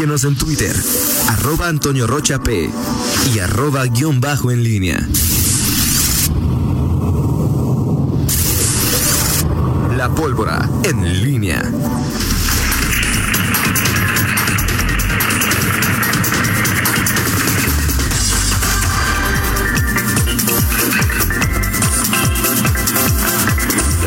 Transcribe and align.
Síguenos 0.00 0.22
en 0.22 0.36
Twitter, 0.36 0.76
arroba 1.26 1.66
Antonio 1.66 2.06
Rocha 2.06 2.38
P 2.38 2.70
y 3.34 3.38
arroba 3.40 3.84
guion 3.86 4.20
bajo 4.20 4.52
en 4.52 4.62
línea. 4.62 5.04
La 9.96 10.08
pólvora 10.08 10.70
en 10.84 11.24
línea. 11.24 11.60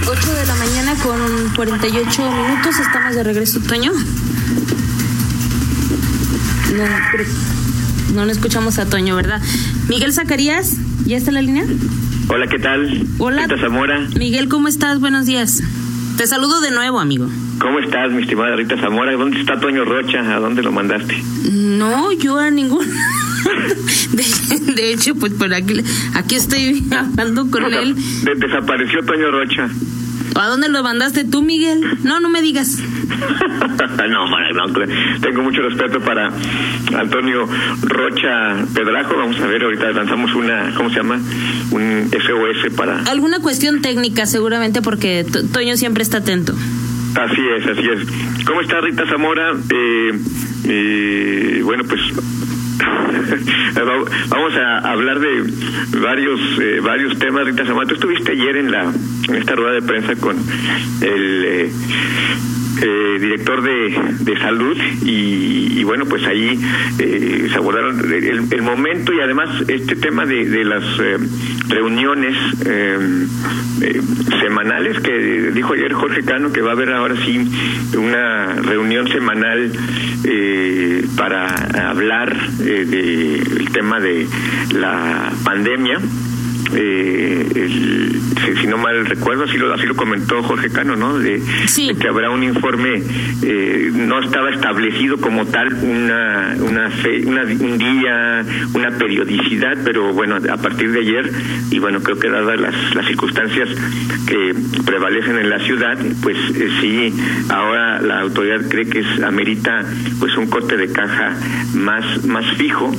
Ocho 0.09 0.33
de 0.35 0.45
la 0.45 0.55
mañana 0.55 0.95
con 1.03 1.53
48 1.53 2.31
minutos. 2.31 2.79
Estamos 2.79 3.13
de 3.13 3.23
regreso, 3.23 3.59
Toño. 3.59 3.91
No, 6.81 8.15
no 8.15 8.25
lo 8.25 8.31
escuchamos 8.31 8.79
a 8.79 8.85
Toño, 8.89 9.15
¿verdad? 9.15 9.41
Miguel 9.87 10.13
Zacarías, 10.13 10.77
¿ya 11.05 11.17
está 11.17 11.29
en 11.29 11.35
la 11.35 11.41
línea? 11.41 11.65
Hola, 12.27 12.47
¿qué 12.47 12.59
tal? 12.59 13.05
Hola. 13.19 13.43
Rita 13.43 13.59
Zamora. 13.59 14.07
Miguel, 14.17 14.47
¿cómo 14.49 14.67
estás? 14.67 14.99
Buenos 14.99 15.25
días. 15.25 15.61
Te 16.17 16.25
saludo 16.27 16.61
de 16.61 16.71
nuevo, 16.71 16.99
amigo. 16.99 17.27
¿Cómo 17.59 17.79
estás, 17.79 18.11
mi 18.11 18.23
estimada 18.23 18.55
Rita 18.55 18.75
Zamora? 18.79 19.11
¿Dónde 19.13 19.39
está 19.39 19.59
Toño 19.59 19.85
Rocha? 19.85 20.19
¿A 20.35 20.39
dónde 20.39 20.63
lo 20.63 20.71
mandaste? 20.71 21.21
No, 21.51 22.11
yo 22.13 22.37
a 22.39 22.49
ningún. 22.49 22.85
De, 24.11 24.73
de 24.73 24.93
hecho, 24.93 25.15
pues 25.15 25.33
por 25.33 25.53
aquí, 25.53 25.81
aquí 26.15 26.35
estoy 26.35 26.83
hablando 26.91 27.49
con 27.49 27.63
él. 27.73 27.95
De- 28.23 28.35
desapareció 28.35 29.03
Toño 29.05 29.31
Rocha. 29.31 29.69
¿A 30.35 30.47
dónde 30.47 30.69
lo 30.69 30.81
mandaste 30.83 31.25
tú, 31.25 31.41
Miguel? 31.41 31.81
No, 32.03 32.19
no 32.19 32.29
me 32.29 32.41
digas. 32.41 32.77
no, 34.09 34.27
no, 34.27 34.87
tengo 35.21 35.41
mucho 35.43 35.61
respeto 35.61 35.99
para 36.01 36.31
Antonio 36.97 37.47
Rocha 37.83 38.65
Pedrajo. 38.73 39.15
Vamos 39.17 39.39
a 39.39 39.47
ver, 39.47 39.63
ahorita 39.63 39.91
lanzamos 39.91 40.33
una, 40.35 40.73
¿cómo 40.75 40.89
se 40.89 40.95
llama? 40.97 41.19
Un 41.71 42.09
SOS 42.11 42.73
para... 42.75 43.01
Alguna 43.03 43.39
cuestión 43.39 43.81
técnica, 43.81 44.25
seguramente, 44.25 44.81
porque 44.81 45.25
To- 45.31 45.45
Toño 45.47 45.77
siempre 45.77 46.03
está 46.03 46.17
atento. 46.17 46.53
Así 47.15 47.41
es, 47.57 47.67
así 47.67 47.87
es. 47.87 48.45
¿Cómo 48.45 48.61
está 48.61 48.79
Rita 48.81 49.05
Zamora? 49.07 49.51
Eh, 49.69 50.11
eh, 50.65 51.61
bueno, 51.63 51.83
pues 51.83 51.99
vamos 54.29 54.53
a 54.55 54.77
hablar 54.91 55.19
de 55.19 55.43
varios 55.99 56.39
eh, 56.61 56.79
varios 56.81 57.17
temas, 57.19 57.45
Rita 57.45 57.65
Zamora. 57.65 57.87
Tú 57.87 57.95
estuviste 57.95 58.31
ayer 58.31 58.57
en 58.57 58.71
la 58.71 58.83
en 59.27 59.35
esta 59.35 59.55
rueda 59.55 59.73
de 59.73 59.81
prensa 59.81 60.15
con 60.15 60.37
el 61.01 61.43
eh, 61.45 61.71
eh, 62.81 63.17
director 63.19 63.61
de, 63.61 64.15
de 64.19 64.39
salud 64.39 64.77
y, 65.03 65.79
y 65.79 65.83
bueno 65.83 66.05
pues 66.05 66.25
ahí 66.25 66.59
eh, 66.99 67.47
se 67.49 67.55
abordaron 67.57 67.99
el, 67.99 68.51
el 68.51 68.61
momento 68.61 69.13
y 69.13 69.19
además 69.19 69.49
este 69.67 69.95
tema 69.95 70.25
de, 70.25 70.45
de 70.45 70.63
las 70.63 70.83
eh, 70.99 71.17
reuniones 71.67 72.35
eh, 72.65 73.27
eh, 73.81 74.01
semanales 74.41 74.99
que 74.99 75.51
dijo 75.51 75.73
ayer 75.73 75.93
Jorge 75.93 76.23
Cano 76.23 76.51
que 76.51 76.61
va 76.61 76.71
a 76.71 76.73
haber 76.73 76.91
ahora 76.93 77.15
sí 77.25 77.39
una 77.97 78.53
reunión 78.55 79.07
semanal 79.07 79.71
para 81.17 81.89
hablar 81.89 82.49
del 82.57 83.69
tema 83.71 83.99
de 83.99 84.27
la 84.73 85.31
pandemia 85.43 85.99
eh, 86.75 87.47
el- 87.55 88.21
si, 88.45 88.61
si 88.61 88.67
no 88.67 88.77
mal 88.77 89.05
recuerdo, 89.05 89.43
así 89.43 89.57
lo, 89.57 89.73
así 89.73 89.85
lo 89.85 89.95
comentó 89.95 90.41
Jorge 90.43 90.69
Cano, 90.69 90.95
¿no? 90.95 91.19
De, 91.19 91.41
Sí. 91.67 91.87
de 91.89 91.95
que 91.95 92.07
habrá 92.07 92.29
un 92.31 92.43
informe, 92.43 93.01
eh, 93.43 93.91
no 93.93 94.19
estaba 94.19 94.49
establecido 94.51 95.17
como 95.17 95.45
tal 95.45 95.73
una, 95.73 96.55
una, 96.59 96.89
fe- 96.89 97.23
una- 97.25 97.43
un 97.43 97.77
día, 97.77 98.43
una 98.73 98.89
periodicidad, 98.97 99.77
pero 99.83 100.13
bueno, 100.13 100.37
a 100.37 100.57
partir 100.57 100.91
de 100.91 100.99
ayer, 101.01 101.31
y 101.69 101.79
bueno, 101.79 102.01
creo 102.01 102.17
que 102.19 102.29
dadas 102.29 102.59
las, 102.59 102.95
las 102.95 103.05
circunstancias 103.05 103.69
que 104.27 104.53
prevalecen 104.85 105.37
en 105.37 105.49
la 105.49 105.59
ciudad, 105.59 105.97
pues 106.23 106.37
eh, 106.55 106.69
sí, 106.81 107.13
ahora 107.49 108.01
la 108.01 108.21
autoridad 108.21 108.61
cree 108.69 108.87
que 108.89 108.99
es, 108.99 109.21
amerita 109.23 109.83
pues 110.19 110.35
un 110.37 110.47
corte 110.47 110.77
de 110.77 110.91
caja 110.91 111.35
más, 111.75 112.25
más 112.25 112.45
fijo 112.57 112.91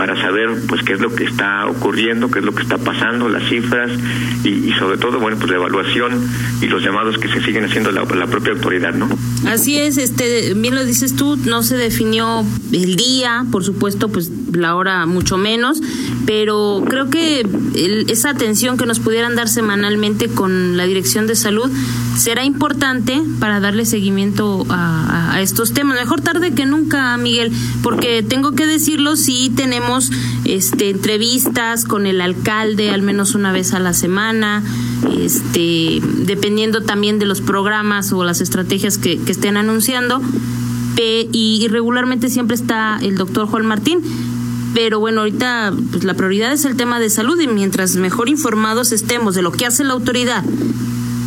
para 0.00 0.16
saber 0.18 0.48
pues 0.66 0.82
qué 0.82 0.94
es 0.94 1.00
lo 1.00 1.14
que 1.14 1.24
está 1.24 1.66
ocurriendo, 1.66 2.30
qué 2.30 2.38
es 2.38 2.44
lo 2.46 2.54
que 2.54 2.62
está 2.62 2.78
pasando, 2.78 3.28
las 3.28 3.46
cifras 3.50 3.90
y, 4.42 4.48
y 4.48 4.72
sobre 4.78 4.96
todo 4.96 5.20
bueno 5.20 5.36
pues 5.36 5.50
la 5.50 5.56
evaluación 5.58 6.26
y 6.62 6.68
los 6.68 6.82
llamados 6.82 7.18
que 7.18 7.28
se 7.28 7.42
siguen 7.44 7.64
haciendo 7.66 7.92
la, 7.92 8.04
la 8.06 8.26
propia 8.26 8.54
autoridad, 8.54 8.94
¿no? 8.94 9.10
Así 9.46 9.76
es, 9.76 9.98
este, 9.98 10.54
bien 10.54 10.74
lo 10.74 10.86
dices 10.86 11.16
tú, 11.16 11.36
no 11.44 11.62
se 11.62 11.76
definió 11.76 12.46
el 12.72 12.96
día, 12.96 13.44
por 13.52 13.62
supuesto, 13.62 14.08
pues 14.08 14.30
la 14.54 14.74
hora 14.74 15.04
mucho 15.04 15.36
menos, 15.36 15.82
pero 16.24 16.82
creo 16.88 17.10
que 17.10 17.40
el- 17.40 18.06
esa 18.08 18.30
atención 18.30 18.78
que 18.78 18.86
nos 18.86 19.00
pudieran 19.00 19.36
dar 19.36 19.48
semanalmente 19.50 20.28
con 20.28 20.78
la 20.78 20.86
Dirección 20.86 21.26
de 21.26 21.36
Salud 21.36 21.70
será 22.16 22.44
importante 22.44 23.22
para 23.38 23.60
darle 23.60 23.84
seguimiento 23.84 24.66
a, 24.68 25.40
estos 25.40 25.72
temas. 25.72 25.98
Mejor 25.98 26.20
tarde 26.20 26.52
que 26.52 26.66
nunca, 26.66 27.16
Miguel, 27.16 27.50
porque 27.82 28.22
tengo 28.22 28.52
que 28.52 28.66
decirlo, 28.66 29.16
sí 29.16 29.50
tenemos 29.54 30.10
este, 30.44 30.90
entrevistas 30.90 31.86
con 31.86 32.04
el 32.04 32.20
alcalde 32.20 32.90
al 32.90 33.00
menos 33.00 33.34
una 33.34 33.50
vez 33.50 33.72
a 33.72 33.78
la 33.78 33.94
semana, 33.94 34.62
este, 35.18 36.02
dependiendo 36.26 36.82
también 36.82 37.18
de 37.18 37.24
los 37.24 37.40
programas 37.40 38.12
o 38.12 38.22
las 38.22 38.42
estrategias 38.42 38.98
que, 38.98 39.18
estén 39.26 39.56
anunciando. 39.56 40.20
Y 41.32 41.66
regularmente 41.70 42.28
siempre 42.28 42.54
está 42.54 42.98
el 43.00 43.16
doctor 43.16 43.46
Juan 43.46 43.64
Martín. 43.64 44.02
Pero 44.74 45.00
bueno, 45.00 45.20
ahorita 45.20 45.72
pues, 45.90 46.04
la 46.04 46.12
prioridad 46.12 46.52
es 46.52 46.66
el 46.66 46.76
tema 46.76 47.00
de 47.00 47.08
salud 47.08 47.40
y 47.40 47.48
mientras 47.48 47.96
mejor 47.96 48.28
informados 48.28 48.92
estemos 48.92 49.34
de 49.34 49.40
lo 49.40 49.50
que 49.50 49.64
hace 49.64 49.82
la 49.82 49.94
autoridad 49.94 50.44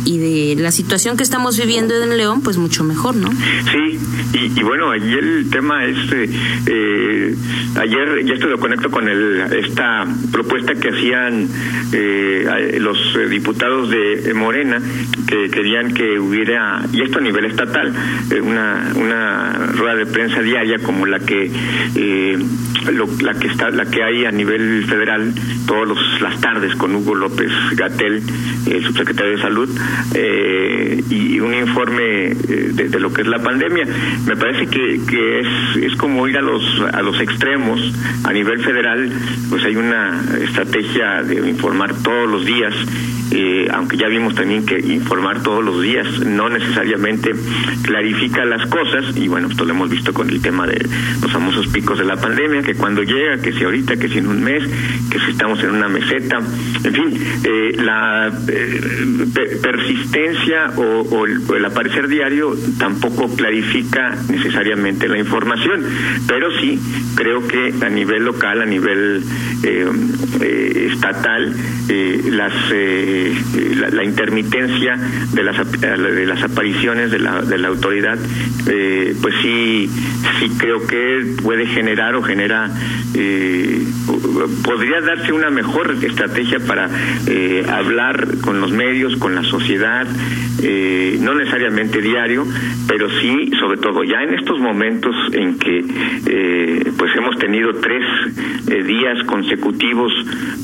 y 0.04 0.18
de 0.54 0.62
la 0.62 0.70
situación 0.72 1.16
que 1.16 1.22
estamos 1.22 1.58
viviendo 1.58 1.94
en 2.02 2.16
León, 2.16 2.40
pues 2.42 2.56
mucho 2.58 2.84
mejor, 2.84 3.14
¿no? 3.16 3.30
Sí, 3.30 3.98
y, 4.34 4.60
y 4.60 4.62
bueno, 4.62 4.90
allí 4.90 5.12
el 5.12 5.48
tema 5.50 5.84
es, 5.84 5.96
eh, 6.66 7.34
ayer, 7.76 8.22
y 8.26 8.32
esto 8.32 8.46
lo 8.48 8.58
conecto 8.58 8.90
con 8.90 9.08
el, 9.08 9.40
esta 9.64 10.06
propuesta 10.32 10.74
que 10.74 10.88
hacían 10.90 11.48
eh, 11.92 12.78
los 12.80 12.98
diputados 13.30 13.90
de 13.90 14.32
Morena, 14.34 14.78
que 15.26 15.50
querían 15.50 15.92
que 15.94 16.18
hubiera, 16.18 16.82
y 16.92 17.02
esto 17.02 17.18
a 17.18 17.22
nivel 17.22 17.44
estatal, 17.46 17.92
eh, 18.30 18.40
una, 18.40 18.92
una 18.96 19.52
rueda 19.74 19.94
de 19.96 20.06
prensa 20.06 20.40
diaria 20.42 20.78
como 20.80 21.06
la 21.06 21.20
que 21.20 21.50
eh, 21.96 22.38
lo- 22.92 23.08
la 23.22 23.34
que 23.34 23.46
está 23.48 23.70
la 23.70 23.86
que 23.86 24.02
hay 24.02 24.24
a 24.26 24.30
nivel 24.30 24.84
federal 24.86 25.32
todas 25.66 25.96
las 26.20 26.38
tardes 26.40 26.74
con 26.76 26.94
Hugo 26.94 27.14
López 27.14 27.50
Gatel 27.76 28.22
el 28.66 28.84
subsecretario 28.84 29.32
de 29.36 29.40
salud 29.42 29.68
eh, 30.14 31.02
y 31.10 31.40
un 31.40 31.54
informe 31.54 32.26
eh, 32.26 32.34
de, 32.72 32.88
de 32.88 33.00
lo 33.00 33.12
que 33.12 33.22
es 33.22 33.28
la 33.28 33.42
pandemia. 33.42 33.86
Me 34.26 34.36
parece 34.36 34.66
que, 34.66 35.00
que 35.08 35.40
es, 35.40 35.46
es 35.92 35.96
como 35.96 36.26
ir 36.28 36.36
a 36.36 36.42
los 36.42 36.62
a 36.92 37.02
los 37.02 37.20
extremos. 37.20 37.80
A 38.24 38.32
nivel 38.32 38.62
federal 38.64 39.10
pues 39.50 39.64
hay 39.64 39.76
una 39.76 40.22
estrategia 40.42 41.22
de 41.22 41.48
informar 41.48 41.94
todos 42.02 42.28
los 42.28 42.44
días 42.44 42.74
eh, 43.30 43.68
aunque 43.72 43.96
ya 43.96 44.06
vimos 44.06 44.34
también 44.34 44.64
que 44.64 44.78
informar 44.78 45.42
todos 45.42 45.64
los 45.64 45.82
días 45.82 46.06
no 46.20 46.48
necesariamente 46.48 47.32
clarifica 47.82 48.44
las 48.44 48.66
cosas. 48.68 49.16
Y 49.16 49.28
bueno 49.28 49.48
esto 49.48 49.64
lo 49.64 49.72
hemos 49.72 49.90
visto 49.90 50.12
con 50.12 50.28
el 50.30 50.40
tema 50.40 50.66
de 50.66 50.86
los 51.20 51.32
famosos 51.32 51.66
picos 51.68 51.98
de 51.98 52.04
la 52.04 52.16
pandemia 52.16 52.62
que 52.62 52.74
cuando 52.74 53.02
llega 53.02 53.40
que 53.40 53.52
si 53.52 53.64
ahorita 53.64 53.96
que 53.96 54.08
si 54.08 54.18
en 54.18 54.28
un 54.28 54.42
mes 54.42 54.62
que 55.10 55.18
si 55.18 55.30
estamos 55.32 55.62
en 55.64 55.70
una 55.70 55.88
meseta. 55.88 56.40
En 56.84 56.94
fin 56.94 57.24
eh, 57.44 57.76
la 57.78 58.32
eh, 58.48 59.20
persistencia 59.84 60.72
o, 60.76 61.02
o 61.02 61.26
el, 61.26 61.42
o 61.48 61.56
el 61.56 61.64
aparecer 61.64 62.08
diario 62.08 62.54
tampoco 62.78 63.28
clarifica 63.34 64.16
necesariamente 64.28 65.08
la 65.08 65.18
información. 65.18 65.84
Pero 66.26 66.50
sí 66.60 66.78
creo 67.14 67.46
que 67.46 67.74
a 67.84 67.88
nivel 67.88 68.24
local 68.24 68.62
a 68.62 68.66
nivel 68.66 69.22
eh, 69.66 69.90
eh, 70.42 70.90
estatal 70.92 71.54
eh, 71.88 72.20
las 72.26 72.52
la, 73.92 74.04
intermitencia 74.04 74.96
de 75.32 75.42
las 75.42 75.80
de 75.80 76.26
las 76.26 76.42
apariciones 76.42 77.10
de 77.10 77.18
la, 77.18 77.40
de 77.40 77.56
la 77.56 77.68
autoridad 77.68 78.18
pues 79.22 79.34
sí 79.40 79.88
sí 80.38 80.50
creo 80.58 80.86
que 80.86 81.36
puede 81.42 81.66
generar 81.66 82.14
o 82.14 82.22
genera 82.22 82.70
podría 84.62 85.00
darse 85.00 85.32
una 85.32 85.50
mejor 85.50 85.96
estrategia 86.02 86.60
para 86.60 86.90
hablar 87.72 88.38
con 88.42 88.60
los 88.60 88.72
medios 88.72 89.16
con 89.16 89.34
la 89.34 89.44
sociedad 89.44 90.06
no 91.20 91.34
necesariamente 91.34 92.02
diario 92.02 92.46
pero 92.86 93.08
sí 93.20 93.50
sobre 93.58 93.78
todo 93.78 94.04
ya 94.04 94.22
en 94.22 94.34
estos 94.34 94.58
momentos 94.58 95.14
en 95.32 95.58
que 95.58 95.84
pues 96.98 97.16
hemos 97.16 97.38
tenido 97.38 97.72
tres 97.74 98.04
días 98.86 99.24
consecutivos 99.24 99.53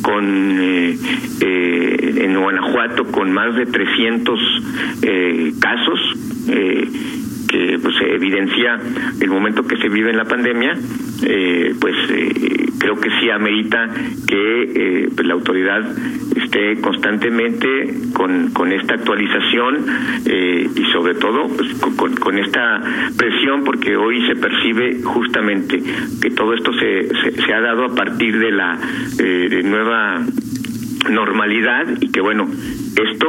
con 0.02 0.58
eh, 0.60 0.96
eh, 1.40 2.24
en 2.24 2.40
Guanajuato 2.40 3.04
con 3.06 3.32
más 3.32 3.56
de 3.56 3.66
300 3.66 4.40
eh, 5.02 5.52
casos 5.60 6.00
eh, 6.48 6.88
que 7.48 7.78
pues, 7.82 7.94
evidencia 8.00 8.78
el 9.20 9.30
momento 9.30 9.66
que 9.66 9.76
se 9.76 9.88
vive 9.88 10.10
en 10.10 10.16
la 10.16 10.24
pandemia, 10.24 10.76
eh, 11.26 11.74
pues 11.80 11.96
creo 12.78 13.00
que 13.00 13.10
sí 13.20 13.30
amerita 13.30 13.90
que 14.26 15.08
pues, 15.14 15.26
la 15.26 15.34
autoridad 15.34 15.82
esté 16.50 16.80
constantemente 16.80 17.94
con, 18.12 18.50
con 18.50 18.72
esta 18.72 18.94
actualización 18.94 19.86
y 20.26 20.84
sobre 20.92 21.14
todo 21.14 21.48
pues, 21.48 21.72
con, 22.18 22.38
esta 22.38 22.82
presión, 23.16 23.62
porque 23.64 23.96
hoy 23.96 24.26
se 24.26 24.34
percibe 24.34 25.00
justamente 25.02 25.80
que 26.20 26.30
todo 26.30 26.54
esto 26.54 26.72
se, 26.72 27.08
se, 27.40 27.54
ha 27.54 27.60
dado 27.60 27.84
a 27.84 27.94
partir 27.94 28.38
de 28.38 28.50
la 28.50 28.78
nueva 29.64 30.24
normalidad 31.10 31.86
y 32.00 32.10
que 32.10 32.20
bueno, 32.20 32.48
esto 32.96 33.28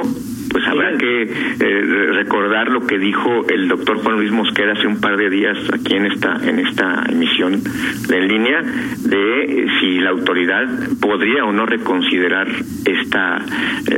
pues 0.51 0.68
habrá 0.68 0.98
que 0.98 1.24
eh, 1.24 1.81
recordar 2.13 2.69
lo 2.69 2.86
que 2.86 2.98
dijo 2.98 3.48
el 3.48 3.68
doctor 3.68 3.98
Juan 3.98 4.18
Luis 4.18 4.31
Mosquera 4.31 4.74
hace 4.74 4.86
un 4.86 5.00
par 5.00 5.18
de 5.18 5.30
días 5.30 5.57
aquí 5.74 5.95
en 5.95 6.06
esta 6.07 6.38
en 6.44 6.59
esta 6.59 7.03
emisión 7.09 7.62
en 8.09 8.27
línea 8.27 8.62
de 8.62 9.44
eh, 9.44 9.68
si 9.80 10.00
la 10.00 10.09
autoridad 10.09 10.68
podría 11.00 11.45
o 11.45 11.53
no 11.53 11.65
reconsiderar 11.65 12.48
esta 12.86 13.38
eh, 13.38 13.98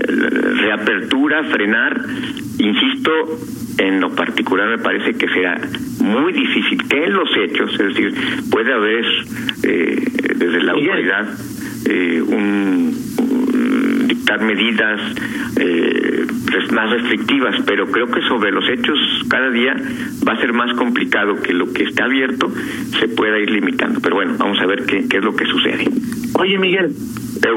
reapertura, 0.62 1.44
frenar, 1.46 2.02
insisto, 2.60 3.12
en 3.80 4.00
lo 4.00 4.14
particular 4.16 4.70
me 4.70 4.78
parece 4.78 5.14
que 5.14 5.28
será 5.30 5.60
muy 6.00 6.34
difícil 6.34 6.88
que 6.88 7.04
en 7.04 7.14
los 7.14 7.30
hechos, 7.38 7.72
es 7.80 7.88
decir, 7.88 8.14
puede 8.52 8.74
haber 8.74 9.06
desde 9.62 10.64
la 10.64 10.74
autoridad 10.74 11.28
un 12.28 13.13
dictar 14.24 14.42
medidas 14.42 15.02
eh, 15.58 16.26
más 16.72 16.90
restrictivas, 16.92 17.56
pero 17.66 17.86
creo 17.88 18.08
que 18.08 18.22
sobre 18.22 18.52
los 18.52 18.64
hechos 18.70 18.98
cada 19.28 19.50
día 19.50 19.76
va 20.28 20.34
a 20.34 20.40
ser 20.40 20.54
más 20.54 20.74
complicado 20.78 21.36
que 21.42 21.54
lo 21.54 21.72
que 21.74 21.84
está 21.84 22.06
abierto 22.06 22.50
se 23.00 23.10
pueda 23.10 23.38
ir 23.40 23.52
limitando. 23.52 24.00
Pero 24.00 24.16
bueno, 24.16 24.36
vamos 24.38 24.60
a 24.62 24.66
ver 24.66 24.86
qué, 24.86 25.08
qué 25.10 25.18
es 25.18 25.24
lo 25.24 25.36
que 25.36 25.46
sucede. 25.46 25.90
Oye, 26.40 26.58
Miguel, 26.58 26.96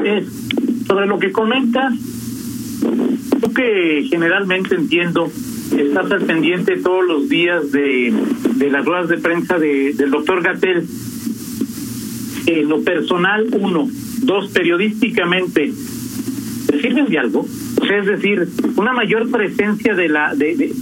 eh, 0.03 0.25
sobre 0.85 1.07
lo 1.07 1.19
que 1.19 1.31
comentas, 1.31 1.93
tú 3.41 3.53
que 3.53 4.05
generalmente 4.09 4.75
entiendo 4.75 5.31
estás 5.77 6.11
al 6.11 6.25
pendiente 6.25 6.77
todos 6.77 7.05
los 7.05 7.29
días 7.29 7.71
de, 7.71 8.13
de 8.55 8.69
las 8.69 8.85
ruedas 8.85 9.07
de 9.07 9.17
prensa 9.17 9.57
de, 9.57 9.93
del 9.93 10.11
doctor 10.11 10.43
Gatel. 10.43 10.85
En 12.45 12.69
lo 12.69 12.81
personal, 12.81 13.47
uno. 13.51 13.87
Dos, 14.21 14.49
periodísticamente, 14.49 15.71
¿te 15.71 15.96
sirven 16.81 17.05
de 17.05 17.17
algo? 17.17 17.45
es 17.89 18.05
decir, 18.05 18.47
una 18.75 18.93
mayor 18.93 19.29
presencia 19.31 19.95
de 19.95 20.09
la 20.09 20.35
de, 20.35 20.73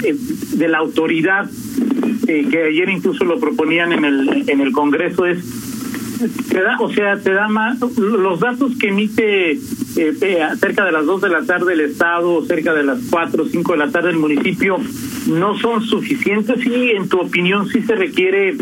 de, 0.54 0.68
la 0.68 0.80
autoridad 0.80 1.50
eh, 2.28 2.48
que 2.50 2.64
ayer 2.64 2.90
incluso 2.90 3.26
lo 3.26 3.40
proponían 3.40 3.94
en 3.94 4.06
el 4.06 4.50
en 4.50 4.62
el 4.62 4.72
Congreso 4.72 5.26
es 5.26 5.44
te 6.50 6.62
da, 6.62 6.78
o 6.80 6.92
sea, 6.92 7.18
te 7.18 7.32
da 7.32 7.48
más 7.48 7.78
los 7.98 8.40
datos 8.40 8.72
que 8.80 8.88
emite 8.88 9.52
eh, 9.52 9.58
eh, 9.98 10.40
cerca 10.60 10.86
de 10.86 10.92
las 10.92 11.06
2 11.06 11.22
de 11.22 11.30
la 11.30 11.44
tarde 11.44 11.74
el 11.74 11.82
Estado, 11.82 12.46
cerca 12.46 12.74
de 12.74 12.84
las 12.84 13.00
4 13.10 13.44
o 13.44 13.46
5 13.46 13.72
de 13.74 13.78
la 13.78 13.92
tarde 13.92 14.12
el 14.12 14.18
municipio, 14.18 14.78
no 15.28 15.58
son 15.58 15.82
suficientes 15.82 16.66
y 16.66 16.92
en 16.92 17.10
tu 17.10 17.20
opinión 17.20 17.68
sí 17.68 17.82
se 17.82 17.96
requiere 17.96 18.56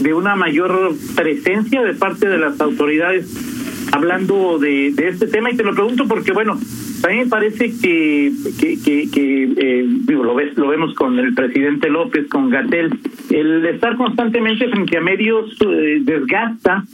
de 0.00 0.14
una 0.14 0.34
mayor 0.34 0.94
presencia 1.14 1.82
de 1.82 1.94
parte 1.94 2.28
de 2.28 2.38
las 2.38 2.60
autoridades 2.60 3.53
hablando 3.94 4.58
de, 4.58 4.92
de 4.92 5.08
este 5.08 5.28
tema 5.28 5.52
y 5.52 5.56
te 5.56 5.62
lo 5.62 5.72
pregunto 5.72 6.06
porque 6.08 6.32
bueno, 6.32 6.58
a 7.04 7.08
mí 7.08 7.16
me 7.16 7.26
parece 7.26 7.72
que, 7.80 8.32
que, 8.58 9.10
que, 9.10 9.52
eh, 9.56 9.86
lo, 10.08 10.34
ves, 10.34 10.56
lo 10.56 10.68
vemos 10.68 10.94
con 10.94 11.18
el 11.18 11.32
presidente 11.32 11.88
López, 11.88 12.28
con 12.28 12.50
Gatel, 12.50 12.98
el 13.30 13.64
estar 13.66 13.96
constantemente 13.96 14.68
frente 14.68 14.96
a 14.96 15.00
medios 15.00 15.56
eh, 15.60 16.00
desgasta, 16.02 16.84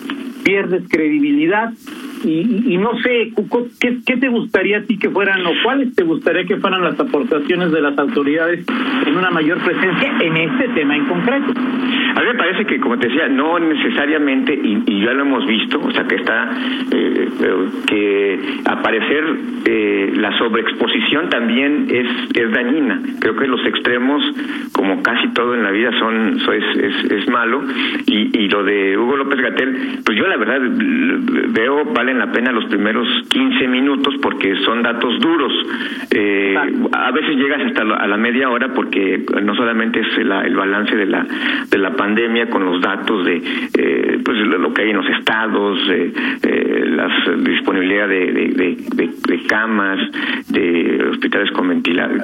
pierdes 0.44 0.82
credibilidad 0.88 1.72
y, 2.24 2.74
y, 2.74 2.78
no 2.78 2.98
sé, 3.00 3.32
¿qué, 3.80 3.98
¿qué 4.04 4.16
te 4.16 4.28
gustaría 4.28 4.78
a 4.78 4.82
ti 4.82 4.98
que 4.98 5.10
fueran 5.10 5.44
o 5.46 5.50
cuáles 5.62 5.94
te 5.94 6.04
gustaría 6.04 6.44
que 6.44 6.56
fueran 6.56 6.82
las 6.82 6.98
aportaciones 6.98 7.72
de 7.72 7.80
las 7.80 7.96
autoridades 7.98 8.66
en 9.06 9.16
una 9.16 9.30
mayor 9.30 9.58
presencia 9.58 10.12
en 10.20 10.36
este 10.36 10.68
tema 10.68 10.96
en 10.96 11.06
concreto? 11.06 11.52
A 12.14 12.20
mí 12.20 12.26
me 12.26 12.34
parece 12.34 12.66
que, 12.66 12.80
como 12.80 12.98
te 12.98 13.08
decía, 13.08 13.28
no 13.28 13.58
necesariamente, 13.58 14.52
y, 14.52 15.00
ya 15.04 15.12
lo 15.12 15.22
hemos 15.22 15.46
visto, 15.46 15.80
o 15.80 15.90
sea, 15.92 16.04
que 16.04 16.16
está, 16.16 16.50
eh, 16.90 17.28
que 17.86 18.38
aparecer 18.64 19.24
eh, 19.64 20.12
la 20.16 20.36
sobreexposición 20.38 21.30
también 21.30 21.86
es, 21.90 22.06
es 22.34 22.50
dañina. 22.52 23.00
Creo 23.20 23.36
que 23.36 23.46
los 23.46 23.64
extremos, 23.66 24.22
como 24.72 25.02
casi 25.02 25.28
todo 25.28 25.54
en 25.54 25.62
la 25.62 25.70
vida, 25.70 25.90
son, 25.98 26.38
es, 26.38 27.10
es, 27.10 27.28
malo. 27.28 27.62
Y, 28.06 28.38
y 28.38 28.48
lo 28.48 28.64
de 28.64 28.98
Hugo 28.98 29.16
López 29.16 29.40
Gatel, 29.40 30.00
pues 30.04 30.18
yo 30.18 30.26
la 30.26 30.36
verdad 30.36 30.60
veo, 30.60 31.92
valen 32.10 32.18
la 32.18 32.32
pena 32.32 32.52
los 32.52 32.64
primeros 32.66 33.06
15 33.28 33.68
minutos 33.68 34.14
porque 34.20 34.56
son 34.64 34.82
datos 34.82 35.20
duros. 35.20 35.52
Eh, 36.10 36.56
a 36.92 37.10
veces 37.12 37.36
llegas 37.36 37.60
hasta 37.66 37.82
a 37.82 38.06
la 38.06 38.16
media 38.16 38.50
hora 38.50 38.68
porque 38.74 39.24
no 39.42 39.54
solamente 39.54 40.00
es 40.00 40.18
el 40.18 40.56
balance 40.56 40.96
de 40.96 41.06
la, 41.06 41.26
de 41.70 41.78
la 41.78 41.94
pandemia 41.94 42.50
con 42.50 42.64
los 42.64 42.80
datos 42.80 43.24
de 43.24 43.42
eh, 43.78 44.18
pues 44.24 44.38
lo 44.38 44.72
que 44.74 44.82
hay 44.82 44.90
en 44.90 44.96
los 44.96 45.08
estados, 45.08 45.78
eh, 45.90 46.12
eh, 46.42 46.84
la 46.86 47.08
disponibilidad 47.38 48.08
de, 48.08 48.32
de, 48.32 49.10
de, 49.26 49.42
camas, 49.46 49.98
de 50.48 51.08
hospitales 51.10 51.50
con, 51.52 51.82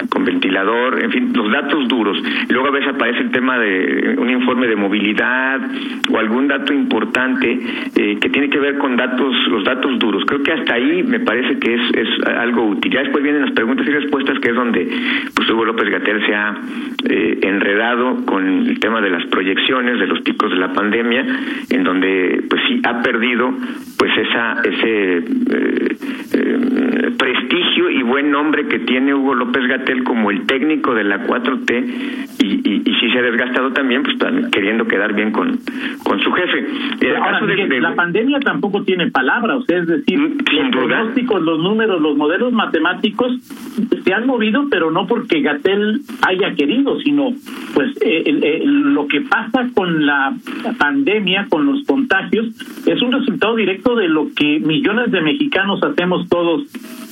con 0.09 0.25
ventilador, 0.25 1.03
en 1.03 1.11
fin, 1.11 1.33
los 1.35 1.51
datos 1.51 1.89
duros. 1.89 2.19
Luego 2.49 2.69
a 2.69 2.71
veces 2.71 2.95
aparece 2.95 3.21
el 3.21 3.31
tema 3.31 3.59
de 3.59 4.17
un 4.19 4.31
informe 4.31 4.67
de 4.67 4.77
movilidad 4.77 5.61
o 6.11 6.19
algún 6.19 6.49
dato 6.49 6.73
importante 6.73 7.59
que 7.95 8.29
tiene 8.31 8.51
que 8.51 8.59
ver 8.59 8.79
con 8.79 8.97
datos, 8.97 9.35
los 9.49 9.65
datos 9.65 9.76
duros. 9.81 10.25
Creo 10.27 10.43
que 10.43 10.53
hasta 10.53 10.75
ahí 10.75 11.03
me 11.03 11.21
parece 11.21 11.59
que 11.59 11.75
es, 11.75 11.81
es 11.95 12.27
algo 12.27 12.67
útil. 12.67 12.93
Ya 12.93 13.01
después 13.01 13.23
vienen 13.23 13.43
las 13.43 13.53
preguntas 13.53 13.87
y 13.87 13.91
respuestas, 13.91 14.39
que 14.41 14.51
es 14.51 14.55
donde 14.55 14.89
pues 15.35 15.49
Hugo 15.51 15.65
López 15.65 15.89
Gatel 15.91 16.25
se 16.27 16.35
ha 16.35 16.55
eh, 17.09 17.39
enredado 17.43 18.25
con 18.27 18.47
el 18.69 18.79
tema 18.81 19.01
de 19.01 19.11
las 19.11 19.25
proyecciones, 19.27 19.99
de 19.99 20.07
los 20.07 20.21
picos 20.21 20.51
de 20.51 20.57
la 20.57 20.73
pandemia, 20.73 21.25
en 21.71 21.85
donde 21.85 22.45
pues 22.49 22.63
sí 22.69 22.81
ha 22.85 23.03
perdido 23.03 23.53
pues 23.99 24.13
esa 24.17 24.61
ese 24.65 25.19
eh, 25.19 25.97
eh, 26.33 27.11
prestigio 27.19 27.91
y 27.91 28.03
buen 28.03 28.31
nombre 28.31 28.67
que 28.69 28.81
tiene 28.81 29.15
Hugo 29.15 29.35
López 29.35 29.67
Gatel 29.67 30.05
como 30.05 30.31
el 30.31 30.47
técnico 30.47 30.95
de 30.95 31.05
la 31.05 31.27
4T 31.27 31.85
y, 32.41 32.47
y, 32.47 32.83
y 32.85 32.95
sí 33.01 33.11
se 33.11 33.19
ha 33.19 33.23
desgastado 33.23 33.73
también 33.73 34.03
pues 34.03 34.17
queriendo 34.53 34.87
quedar 34.87 35.15
bien 35.15 35.33
con 35.33 35.59
con 36.05 36.21
su 36.21 36.31
jefe. 36.33 36.67
Ahora, 37.17 37.41
la 37.81 37.95
pandemia 37.95 38.41
tampoco 38.41 38.83
tiene 38.83 39.11
palabra, 39.11 39.57
o 39.57 39.63
sea, 39.63 39.66
es 39.69 39.87
decir, 39.87 40.19
mm, 40.19 40.39
los 40.53 40.71
pronósticos, 40.71 41.43
los 41.43 41.59
números, 41.59 42.01
los 42.01 42.17
modelos 42.17 42.53
matemáticos 42.53 43.33
se 44.05 44.13
han 44.13 44.27
movido, 44.27 44.67
pero 44.71 44.91
no 44.91 45.07
porque 45.07 45.41
Gatel 45.41 46.01
haya 46.23 46.55
querido, 46.55 46.99
sino 47.01 47.33
pues 47.75 47.97
eh, 48.01 48.63
lo 48.65 49.07
que 49.07 49.21
pasa 49.23 49.69
con 49.75 50.07
la 50.07 50.35
pandemia, 50.79 51.47
con 51.49 51.67
los 51.67 51.85
contagios, 51.85 52.47
es 52.87 53.03
un 53.03 53.13
resultado 53.13 53.57
directo 53.57 53.95
de 53.97 54.09
lo 54.09 54.29
que 54.35 54.61
millones 54.61 55.11
de 55.11 55.21
mexicanos 55.21 55.83
hacemos 55.83 56.29
todos 56.29 56.65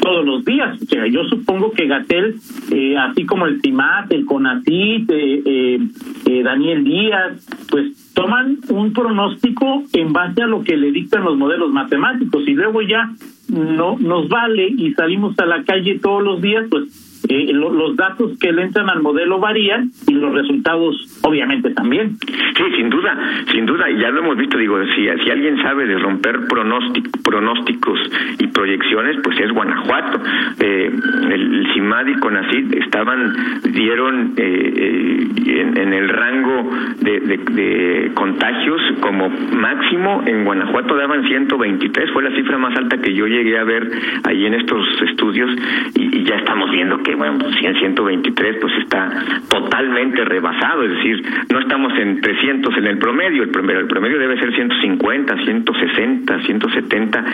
todos 0.04 0.24
los 0.24 0.44
días. 0.44 0.80
O 0.80 0.84
sea, 0.86 1.06
yo 1.06 1.24
supongo 1.24 1.72
que 1.72 1.86
Gatel, 1.86 2.36
eh, 2.70 2.96
así 2.96 3.24
como 3.24 3.46
el 3.46 3.60
CIMAT, 3.60 4.12
el 4.12 4.26
CONACIT, 4.26 5.10
eh, 5.10 5.78
eh, 6.26 6.42
Daniel 6.42 6.84
Díaz, 6.84 7.32
pues 7.70 8.12
toman 8.14 8.58
un 8.68 8.92
pronóstico 8.92 9.84
en 9.92 10.12
base 10.12 10.42
a 10.42 10.46
lo 10.46 10.62
que 10.62 10.76
le 10.76 10.92
dictan 10.92 11.24
los 11.24 11.36
modelos 11.36 11.72
matemáticos. 11.72 12.46
Y 12.46 12.54
luego 12.54 12.82
ya 12.82 13.10
no 13.48 13.96
nos 13.98 14.28
vale 14.28 14.68
y 14.68 14.92
salimos 14.94 15.38
a 15.38 15.46
la 15.46 15.64
calle 15.64 15.98
todos 15.98 16.22
los 16.22 16.40
días, 16.40 16.66
pues 16.70 17.03
eh, 17.28 17.52
los 17.52 17.96
datos 17.96 18.38
que 18.38 18.52
le 18.52 18.62
entran 18.62 18.90
al 18.90 19.00
modelo 19.00 19.38
varían 19.38 19.90
y 20.06 20.12
los 20.14 20.34
resultados 20.34 21.18
obviamente 21.22 21.70
también. 21.70 22.16
Sí, 22.20 22.64
sin 22.76 22.90
duda, 22.90 23.16
sin 23.50 23.66
duda, 23.66 23.90
y 23.90 23.98
ya 23.98 24.10
lo 24.10 24.20
hemos 24.20 24.36
visto, 24.36 24.58
digo, 24.58 24.78
si, 24.94 25.08
alguien 25.08 25.60
sabe 25.62 25.86
de 25.86 25.98
romper 25.98 26.40
pronósticos 26.48 27.98
y 28.38 28.46
proyecciones, 28.48 29.16
pues 29.22 29.38
es 29.40 29.50
Guanajuato. 29.52 30.20
Eh, 30.60 30.90
el 31.30 31.66
CIMAD 31.72 32.06
y 32.08 32.14
CONACID 32.14 32.74
estaban, 32.74 33.60
dieron 33.72 34.34
eh, 34.36 35.26
en, 35.46 35.76
en, 35.78 35.92
el 35.92 36.08
rango 36.08 36.70
de, 37.00 37.20
de, 37.20 38.10
contagios 38.14 38.80
como 39.00 39.28
máximo 39.28 40.22
en 40.26 40.44
Guanajuato 40.44 40.96
daban 40.96 41.26
123, 41.26 42.10
fue 42.12 42.22
la 42.22 42.30
cifra 42.36 42.58
más 42.58 42.76
alta 42.76 42.98
que 42.98 43.14
yo 43.14 43.26
llegué 43.26 43.58
a 43.58 43.64
ver 43.64 43.90
ahí 44.24 44.46
en 44.46 44.54
estos 44.54 44.86
estudios 45.02 45.50
y 45.94 46.24
ya 46.24 46.36
estamos 46.36 46.70
viendo 46.70 47.02
que 47.02 47.13
bueno, 47.14 47.38
100, 47.50 47.78
123, 47.78 48.56
pues 48.60 48.72
está 48.80 49.10
totalmente 49.48 50.24
rebasado, 50.24 50.84
es 50.84 50.90
decir, 50.90 51.22
no 51.50 51.60
estamos 51.60 51.92
en 51.98 52.20
300 52.20 52.76
en 52.76 52.86
el 52.86 52.98
promedio, 52.98 53.42
el 53.42 53.50
promedio, 53.50 53.80
el 53.80 53.86
promedio 53.86 54.18
debe 54.18 54.38
ser 54.38 54.54
150, 54.54 55.36
160, 55.44 56.40
170, 56.40 57.24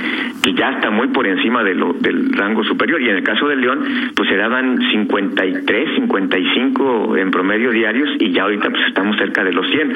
que 0.42 0.54
ya 0.54 0.70
está 0.72 0.90
muy 0.90 1.08
por 1.08 1.26
encima 1.26 1.62
del 1.62 2.32
rango 2.32 2.64
superior. 2.64 3.00
Y 3.00 3.08
en 3.08 3.16
el 3.16 3.22
caso 3.22 3.48
de 3.48 3.56
León, 3.56 3.84
pues 4.14 4.28
se 4.28 4.36
daban 4.36 4.78
53, 4.90 5.94
55 5.96 7.16
en 7.16 7.30
promedio 7.30 7.70
diarios 7.70 8.10
y 8.18 8.32
ya 8.32 8.42
ahorita 8.42 8.70
pues 8.70 8.82
estamos 8.88 9.16
cerca 9.16 9.44
de 9.44 9.52
los 9.52 9.66
100. 9.68 9.92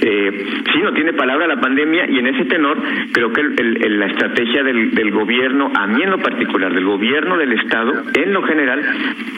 Eh, 0.00 0.46
sí, 0.72 0.80
no 0.82 0.92
tiene 0.92 1.12
palabra 1.12 1.46
la 1.46 1.60
pandemia 1.60 2.08
y 2.10 2.18
en 2.18 2.26
ese 2.28 2.44
tenor 2.44 2.78
creo 3.12 3.32
que 3.32 3.40
el, 3.40 3.98
la 3.98 4.06
estrategia 4.06 4.62
del, 4.62 4.94
del 4.94 5.10
gobierno, 5.10 5.70
a 5.74 5.86
mí 5.86 6.02
en 6.02 6.10
lo 6.10 6.18
particular, 6.18 6.72
del 6.72 6.84
gobierno 6.84 7.36
del 7.36 7.52
Estado, 7.52 7.92
en 8.14 8.32
lo 8.32 8.42
general, 8.42 8.80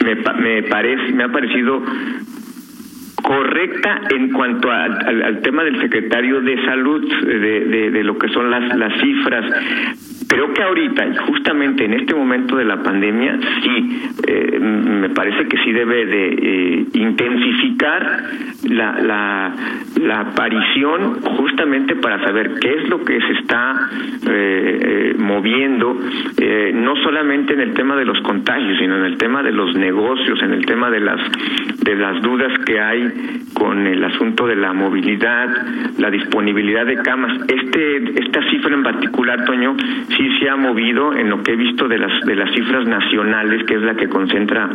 me, 0.03 0.15
me, 0.15 0.63
parece, 0.63 1.13
me 1.13 1.23
ha 1.23 1.29
parecido 1.29 1.83
correcta 3.21 4.01
en 4.09 4.31
cuanto 4.31 4.69
al, 4.71 5.41
tema 5.41 5.63
del 5.63 5.79
secretario 5.79 6.41
de 6.41 6.65
salud, 6.65 7.07
de, 7.23 7.91
de, 7.91 8.03
lo 8.03 8.17
que 8.17 8.29
son 8.29 8.49
las, 8.49 8.75
las 8.75 8.99
cifras. 9.01 9.45
Creo 10.31 10.53
que 10.53 10.63
ahorita, 10.63 11.07
justamente 11.27 11.83
en 11.83 11.93
este 11.93 12.15
momento 12.15 12.55
de 12.55 12.63
la 12.63 12.81
pandemia, 12.81 13.37
sí, 13.61 14.01
eh, 14.25 14.59
me 14.61 15.09
parece 15.09 15.45
que 15.49 15.57
sí 15.57 15.73
debe 15.73 16.05
de 16.05 16.27
eh, 16.29 16.85
intensificar 16.93 18.23
la, 18.69 19.53
la, 19.99 20.19
aparición 20.21 21.21
justamente 21.21 21.97
para 21.97 22.23
saber 22.23 22.59
qué 22.61 22.75
es 22.75 22.87
lo 22.87 23.03
que 23.03 23.19
se 23.19 23.33
está 23.41 23.89
eh, 24.25 25.15
moviendo, 25.17 25.99
no 26.75 26.95
solamente 27.03 27.53
en 27.53 27.61
el 27.61 27.73
tema 27.73 27.97
de 27.97 28.05
los 28.05 28.21
contagios, 28.21 28.77
sino 28.79 28.97
en 28.99 29.05
el 29.05 29.17
tema 29.17 29.43
de 29.43 29.51
los 29.51 29.75
negocios, 29.75 30.41
en 30.43 30.53
el 30.53 30.65
tema 30.65 30.89
de 30.89 30.99
las, 31.01 31.19
de 31.83 31.95
las 31.95 32.21
dudas 32.21 32.57
que 32.65 32.79
hay 32.79 33.41
con 33.53 33.85
el 33.85 34.03
asunto 34.03 34.47
de 34.47 34.55
la 34.55 34.73
movilidad, 34.73 35.49
la 35.97 36.09
disponibilidad 36.09 36.85
de 36.85 36.97
camas. 36.97 37.37
Este, 37.47 38.21
esta 38.21 38.49
cifra 38.49 38.73
en 38.73 38.83
particular, 38.83 39.45
Toño, 39.45 39.75
sí 40.21 40.29
se 40.39 40.49
ha 40.49 40.55
movido 40.55 41.13
en 41.15 41.29
lo 41.29 41.41
que 41.41 41.53
he 41.53 41.55
visto 41.55 41.87
de 41.87 41.97
las 41.97 42.21
de 42.21 42.35
las 42.35 42.51
cifras 42.53 42.85
nacionales, 42.85 43.63
que 43.65 43.75
es 43.75 43.81
la 43.81 43.95
que 43.95 44.07
concentra, 44.07 44.69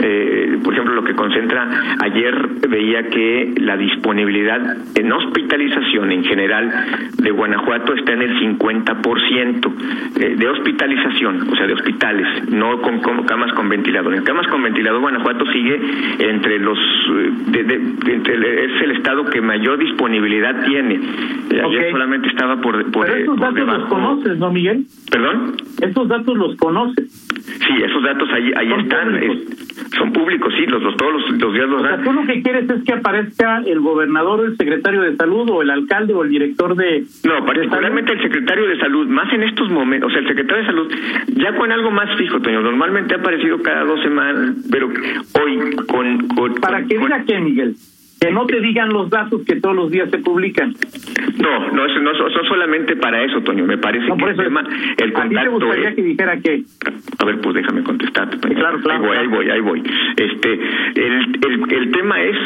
eh, 0.00 0.58
por 0.62 0.72
ejemplo, 0.72 0.94
lo 0.94 1.04
que 1.04 1.14
concentra. 1.14 1.68
Ayer 2.02 2.48
veía 2.68 3.08
que 3.08 3.54
la 3.58 3.76
disponibilidad 3.76 4.76
en 4.96 5.12
hospitalización 5.12 6.10
en 6.10 6.24
general 6.24 6.72
de 7.16 7.30
Guanajuato 7.30 7.94
está 7.94 8.12
en 8.12 8.22
el 8.22 8.40
50% 8.40 9.72
eh, 10.20 10.34
de 10.36 10.48
hospitalización, 10.48 11.48
o 11.48 11.56
sea, 11.56 11.66
de 11.66 11.74
hospitales, 11.74 12.50
no 12.50 12.80
con, 12.82 13.00
camas 13.24 13.52
con 13.52 13.68
ventilador. 13.68 14.14
En 14.14 14.24
camas 14.24 14.48
con 14.48 14.62
ventilador, 14.62 15.00
Guanajuato 15.00 15.46
sigue 15.52 15.80
entre 16.18 16.58
los 16.58 16.78
eh, 17.14 18.68
es 18.68 18.82
el 18.82 18.90
estado 18.92 19.24
que 19.26 19.40
mayor 19.40 19.78
disponibilidad 19.78 20.64
tiene. 20.64 21.00
Ayer 21.50 21.90
solamente 21.92 22.28
estaba 22.28 22.60
por, 22.60 22.90
por, 22.90 23.06
Pero 23.06 23.18
estos 23.18 23.38
datos 23.38 23.66
los 23.66 23.88
conoces, 23.88 24.38
¿no, 24.38 24.50
Miguel? 24.50 24.87
¿Perdón? 25.10 25.56
Estos 25.80 26.08
datos 26.08 26.36
los 26.36 26.56
conoces. 26.56 27.10
Sí, 27.10 27.82
esos 27.82 28.02
datos 28.02 28.28
ahí, 28.30 28.52
ahí 28.56 28.72
están. 28.72 29.20
son 29.96 30.12
públicos, 30.12 30.52
sí, 30.56 30.66
los, 30.66 30.82
todos 30.96 31.12
los, 31.30 31.54
días 31.54 31.68
los 31.68 31.82
dan. 31.82 32.04
tú 32.04 32.12
lo 32.12 32.26
que 32.26 32.42
quieres 32.42 32.68
es 32.68 32.84
que 32.84 32.92
aparezca 32.92 33.62
el 33.64 33.80
gobernador, 33.80 34.44
el 34.44 34.56
secretario 34.56 35.02
de 35.02 35.16
salud 35.16 35.48
o 35.50 35.62
el 35.62 35.70
alcalde 35.70 36.14
o 36.14 36.24
el 36.24 36.30
director 36.30 36.76
de. 36.76 37.04
No, 37.24 37.44
particularmente 37.44 38.12
el 38.12 38.22
secretario 38.22 38.66
de 38.66 38.78
salud, 38.78 39.06
más 39.08 39.32
en 39.32 39.44
estos 39.44 39.70
momentos, 39.70 40.10
o 40.10 40.12
sea, 40.12 40.20
el 40.20 40.28
secretario 40.28 40.62
de 40.62 40.66
salud, 40.66 40.92
ya 41.36 41.56
con 41.56 41.72
algo 41.72 41.90
más 41.90 42.16
fijo, 42.18 42.40
Toño, 42.40 42.60
normalmente 42.60 43.14
ha 43.14 43.18
aparecido 43.18 43.62
cada 43.62 43.84
dos 43.84 44.00
semanas, 44.02 44.56
pero 44.70 44.88
hoy 44.88 45.76
con. 45.86 46.28
con 46.28 46.54
Para 46.56 46.84
que 46.84 46.98
diga 46.98 47.24
qué, 47.26 47.38
Miguel 47.40 47.76
que 48.20 48.30
no 48.32 48.46
te 48.46 48.60
digan 48.60 48.88
los 48.88 49.10
datos 49.10 49.42
que 49.44 49.56
todos 49.56 49.76
los 49.76 49.90
días 49.90 50.10
se 50.10 50.18
publican. 50.18 50.74
No, 51.38 51.72
no, 51.72 51.86
eso 51.86 52.00
no, 52.00 52.14
son 52.14 52.44
solamente 52.48 52.96
para 52.96 53.22
eso, 53.22 53.40
Toño. 53.42 53.64
Me 53.64 53.78
parece 53.78 54.06
que 54.06 54.30
el 54.30 54.36
tema, 54.36 54.64
el 54.96 55.12
contacto. 55.12 55.38
¿A 55.38 55.42
te 55.42 55.48
gustaría 55.48 55.94
que 55.94 56.02
dijera 56.02 56.36
que? 56.40 56.62
A 57.18 57.24
ver, 57.24 57.40
pues 57.40 57.54
déjame 57.54 57.82
contestar. 57.82 58.28
Claro, 58.40 58.80
claro. 58.80 58.90
Ahí 58.90 59.06
voy, 59.06 59.16
ahí 59.16 59.26
voy, 59.28 59.50
ahí 59.50 59.60
voy. 59.60 59.82
Este, 60.16 60.52
el, 60.52 61.38
el, 61.46 61.72
el 61.72 61.92
tema 61.92 62.20
es 62.22 62.36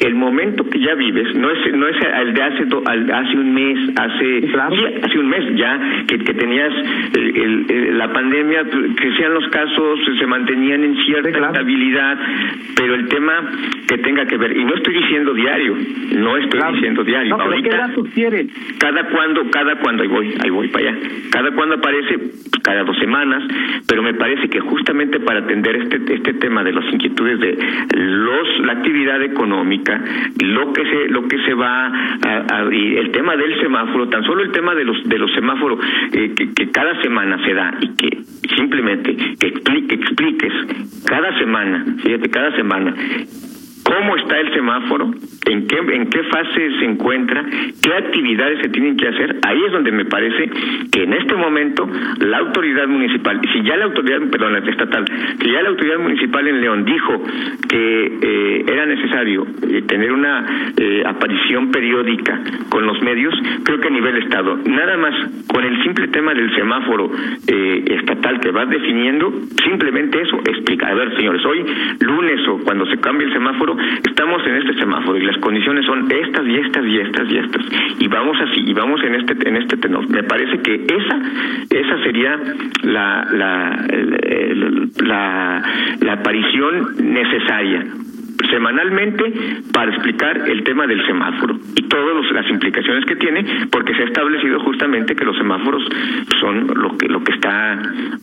el 0.00 0.14
momento 0.14 0.64
que 0.68 0.80
ya 0.80 0.94
vives 0.94 1.34
no 1.34 1.50
es 1.50 1.74
no 1.74 1.86
es 1.86 1.96
el 2.00 2.32
de 2.32 2.42
hace 2.42 2.62
hace 3.12 3.36
un 3.36 3.54
mes 3.54 3.78
hace 3.96 4.50
hace 5.02 5.18
un 5.18 5.28
mes 5.28 5.56
ya 5.56 5.78
que, 6.06 6.18
que 6.18 6.34
tenías 6.34 6.72
el, 7.14 7.98
la 7.98 8.12
pandemia 8.12 8.64
crecían 8.96 9.34
los 9.34 9.46
casos 9.48 10.00
se 10.18 10.26
mantenían 10.26 10.82
en 10.82 10.96
cierta 11.04 11.28
estabilidad 11.28 12.18
pero 12.74 12.94
el 12.94 13.08
tema 13.08 13.50
que 13.86 13.98
tenga 13.98 14.24
que 14.26 14.38
ver 14.38 14.56
y 14.56 14.64
no 14.64 14.74
estoy 14.74 14.94
diciendo 14.94 15.34
diario 15.34 15.76
no 16.16 16.36
estoy 16.38 16.60
diciendo 16.72 17.04
diario 17.04 17.36
no, 17.36 17.42
ahorita 17.42 17.90
¿qué 18.14 18.46
cada 18.78 19.08
cuando 19.10 19.50
cada 19.50 19.76
cuando 19.76 20.04
ahí 20.04 20.08
voy 20.08 20.34
ahí 20.42 20.50
voy 20.50 20.68
para 20.68 20.88
allá 20.88 20.98
cada 21.30 21.50
cuando 21.52 21.74
aparece 21.76 22.18
cada 22.62 22.82
dos 22.84 22.98
semanas 22.98 23.42
pero 23.86 24.02
me 24.02 24.14
parece 24.14 24.48
que 24.48 24.60
justamente 24.60 25.20
para 25.20 25.40
atender 25.40 25.76
este 25.76 26.14
este 26.14 26.34
tema 26.34 26.64
de 26.64 26.72
las 26.72 26.92
inquietudes 26.92 27.40
de 27.40 27.58
los 27.94 28.60
la 28.60 28.72
actividad 28.72 29.22
económica 29.22 29.81
lo 30.42 30.72
que 30.72 30.84
se 30.84 31.08
lo 31.08 31.26
que 31.28 31.38
se 31.44 31.54
va 31.54 31.86
a, 31.86 32.68
y 32.72 32.96
el 32.96 33.10
tema 33.12 33.36
del 33.36 33.60
semáforo, 33.60 34.08
tan 34.08 34.24
solo 34.24 34.42
el 34.42 34.52
tema 34.52 34.74
de 34.74 34.84
los 34.84 35.08
de 35.08 35.18
los 35.18 35.32
semáforos 35.32 35.78
eh, 36.12 36.34
que, 36.34 36.70
cada 36.70 37.00
semana 37.02 37.38
se 37.44 37.54
da 37.54 37.74
y 37.80 37.88
que 37.96 38.18
simplemente 38.56 39.16
que 39.38 39.46
explique, 39.48 39.94
expliques 39.94 40.52
cada 41.06 41.38
semana, 41.38 41.84
fíjate, 42.02 42.30
cada 42.30 42.56
semana 42.56 42.94
cómo 43.84 44.16
está 44.16 44.38
el 44.38 44.52
semáforo, 44.54 45.10
en 45.46 45.66
qué, 45.66 45.76
en 45.76 46.10
qué 46.10 46.22
fase 46.24 46.70
se 46.78 46.84
encuentra, 46.84 47.44
qué 47.82 47.94
actividades 47.94 48.60
se 48.62 48.68
tienen 48.68 48.96
que 48.96 49.08
hacer. 49.08 49.36
Ahí 49.42 49.58
es 49.66 49.72
donde 49.72 49.92
me 49.92 50.04
parece 50.04 50.50
que 50.90 51.02
en 51.04 51.12
este 51.14 51.34
momento 51.34 51.88
la 52.20 52.38
autoridad 52.38 52.86
municipal, 52.88 53.40
si 53.52 53.62
ya 53.62 53.76
la 53.76 53.86
autoridad, 53.86 54.20
perdón, 54.30 54.52
la 54.52 54.58
estatal, 54.58 55.04
si 55.40 55.50
ya 55.50 55.62
la 55.62 55.70
autoridad 55.70 55.98
municipal 55.98 56.46
en 56.46 56.60
León 56.60 56.84
dijo 56.84 57.22
que 57.68 58.18
eh, 58.22 58.64
era 58.68 58.86
necesario 58.86 59.46
eh, 59.68 59.82
tener 59.82 60.12
una 60.12 60.72
eh, 60.76 61.02
aparición 61.06 61.70
periódica 61.70 62.40
con 62.68 62.86
los 62.86 63.00
medios, 63.02 63.34
creo 63.64 63.80
que 63.80 63.88
a 63.88 63.90
nivel 63.90 64.16
Estado, 64.22 64.58
nada 64.64 64.96
más 64.96 65.14
con 65.48 65.64
el 65.64 65.82
simple 65.82 66.08
tema 66.08 66.34
del 66.34 66.54
semáforo 66.54 67.10
estatal 67.46 68.40
que 68.40 68.50
va 68.50 68.66
definiendo, 68.66 69.32
simplemente 69.64 70.20
eso 70.20 70.38
explica. 70.46 70.88
A 70.88 70.94
ver, 70.94 71.14
señores, 71.16 71.44
hoy 71.44 71.64
lunes 72.00 72.40
o 72.48 72.58
cuando 72.58 72.86
se 72.86 72.98
cambie 72.98 73.26
el 73.26 73.32
semáforo, 73.32 73.71
estamos 74.04 74.46
en 74.46 74.56
este 74.56 74.74
semáforo 74.74 75.18
y 75.18 75.24
las 75.24 75.36
condiciones 75.38 75.84
son 75.86 76.10
estas 76.10 76.46
y 76.46 76.56
estas 76.56 76.86
y 76.86 76.98
estas 76.98 77.30
y 77.30 77.38
estas 77.38 77.66
y 77.98 78.08
vamos 78.08 78.36
así 78.40 78.60
y 78.60 78.72
vamos 78.72 79.02
en 79.04 79.14
este 79.14 79.48
en 79.48 79.56
este 79.56 79.76
tenor 79.76 80.08
me 80.08 80.22
parece 80.22 80.58
que 80.58 80.74
esa 80.74 81.18
esa 81.70 82.02
sería 82.02 82.38
la 82.82 83.26
la 83.32 83.86
la, 85.02 85.62
la 86.00 86.12
aparición 86.12 87.12
necesaria 87.12 87.86
semanalmente 88.50 89.32
para 89.72 89.92
explicar 89.92 90.48
el 90.48 90.64
tema 90.64 90.86
del 90.86 91.04
semáforo 91.06 91.56
y 91.76 91.82
todas 91.82 92.12
las 92.32 92.48
implicaciones 92.48 93.04
que 93.04 93.16
tiene 93.16 93.44
porque 93.70 93.94
se 93.94 94.02
ha 94.02 94.06
establecido 94.06 94.60
justamente 94.60 95.14
que 95.14 95.24
los 95.24 95.36
semáforos 95.36 95.82
son 96.40 96.66
lo 96.74 96.96
que 96.96 97.08
lo 97.08 97.22
que 97.22 97.32
está 97.32 97.78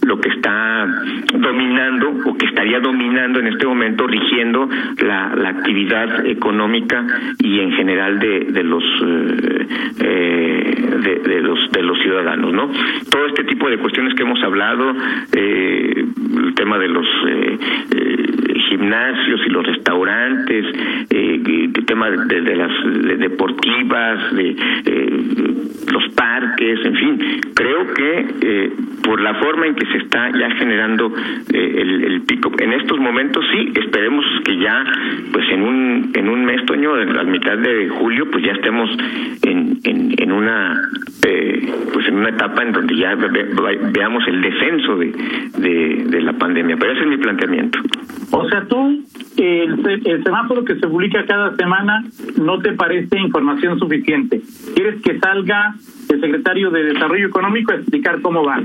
lo 0.05 0.19
que 0.19 0.29
está 0.29 0.87
dominando 1.33 2.13
o 2.25 2.37
que 2.37 2.45
estaría 2.47 2.79
dominando 2.79 3.39
en 3.39 3.47
este 3.47 3.65
momento 3.65 4.07
rigiendo 4.07 4.69
la, 5.01 5.49
actividad 5.49 6.25
económica 6.25 7.05
y 7.39 7.59
en 7.59 7.71
general 7.71 8.19
de, 8.19 8.39
de 8.51 8.63
los 8.63 8.83
eh, 8.83 9.67
eh, 9.99 11.19
de, 11.23 11.41
los 11.41 11.71
de 11.71 11.83
los 11.83 11.99
ciudadanos 11.99 12.53
no 12.53 12.69
todo 13.09 13.25
este 13.27 13.43
tipo 13.45 13.69
de 13.69 13.77
cuestiones 13.77 14.13
que 14.13 14.23
hemos 14.23 14.41
hablado 14.43 14.95
eh, 15.33 16.05
el 16.37 16.53
tema 16.55 16.77
de 16.77 16.87
los 16.87 17.05
gimnasios 18.69 19.41
y 19.45 19.49
los 19.49 19.65
restaurantes, 19.65 20.65
eh, 21.09 21.41
el 21.75 21.85
tema 21.85 22.09
de, 22.09 22.55
las 22.55 22.71
deportivas, 23.19 24.35
de 24.35 24.55
eh, 24.85 25.23
los 25.91 26.09
parques, 26.13 26.85
en 26.85 26.95
fin, 26.95 27.41
creo 27.55 27.93
que 27.93 28.25
eh, 28.41 28.71
por 29.03 29.21
la 29.21 29.33
forma 29.35 29.67
en 29.67 29.75
que 29.75 29.85
se 29.87 29.97
está 29.97 30.29
ya 30.37 30.51
generando 30.51 31.11
eh, 31.51 31.75
el, 31.81 32.03
el, 32.03 32.21
pico, 32.21 32.51
en 32.59 32.73
estos 32.73 32.99
momentos 32.99 33.43
sí, 33.51 33.73
esperemos 33.75 34.25
que 34.45 34.57
ya, 34.57 34.83
pues 35.31 35.49
en 35.51 35.63
un 35.63 36.11
en 36.13 36.29
un 36.29 36.45
mes, 36.45 36.65
Toño, 36.65 36.95
la 36.95 37.23
mitad 37.23 37.57
de 37.57 37.89
julio, 37.89 38.29
pues 38.31 38.43
ya 38.43 38.51
estemos 38.51 38.89
en, 39.43 39.79
en, 39.83 40.13
en 40.17 40.31
una 40.31 40.75
pues 41.93 42.07
en 42.07 42.15
una 42.15 42.29
etapa 42.29 42.63
en 42.63 42.71
donde 42.71 42.95
ya 42.95 43.15
veamos 43.15 44.27
el 44.27 44.41
descenso 44.41 44.95
de, 44.97 45.11
de, 45.57 46.03
de 46.05 46.21
la 46.21 46.33
pandemia. 46.33 46.77
Pero 46.77 46.93
ese 46.93 47.01
es 47.01 47.07
mi 47.07 47.17
planteamiento. 47.17 47.79
O 48.31 48.47
sea, 48.47 48.65
tú, 48.67 49.03
el, 49.37 50.01
el, 50.05 50.23
semáforo 50.23 50.63
que 50.63 50.75
se 50.75 50.87
publica 50.87 51.25
cada 51.25 51.55
semana 51.55 52.03
no 52.37 52.59
te 52.59 52.73
parece 52.73 53.19
información 53.19 53.79
suficiente. 53.79 54.41
¿Quieres 54.75 55.01
que 55.01 55.19
salga 55.19 55.75
el 56.09 56.21
secretario 56.21 56.69
de 56.69 56.83
Desarrollo 56.83 57.27
Económico 57.27 57.71
a 57.71 57.75
explicar 57.75 58.21
cómo 58.21 58.43
va? 58.43 58.61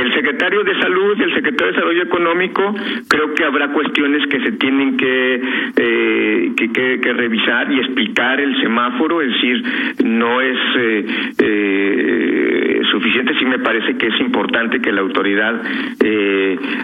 El 0.00 0.12
secretario 0.12 0.64
de 0.64 0.80
Salud 0.80 1.20
el 1.20 1.34
secretario 1.34 1.66
de 1.66 1.72
Desarrollo 1.72 2.02
Económico 2.02 2.74
creo 3.08 3.34
que 3.34 3.44
habrá 3.44 3.72
cuestiones 3.72 4.26
que 4.28 4.40
se 4.40 4.52
tienen 4.52 4.96
que, 4.96 5.42
eh, 5.76 6.52
que, 6.56 7.12
revisar 7.14 7.70
y 7.70 7.78
explicar 7.78 8.40
el 8.40 8.60
semáforo, 8.60 9.22
es 9.22 9.32
decir, 9.32 9.62
no 10.04 10.40
es 10.40 10.58
eh, 10.76 11.06
eh, 11.38 12.82
suficiente, 12.90 13.34
sí 13.38 13.44
me 13.44 13.58
parece 13.60 13.96
que 13.96 14.08
es 14.08 14.20
importante 14.20 14.80
que 14.80 14.92
la 14.92 15.00
autoridad 15.00 15.62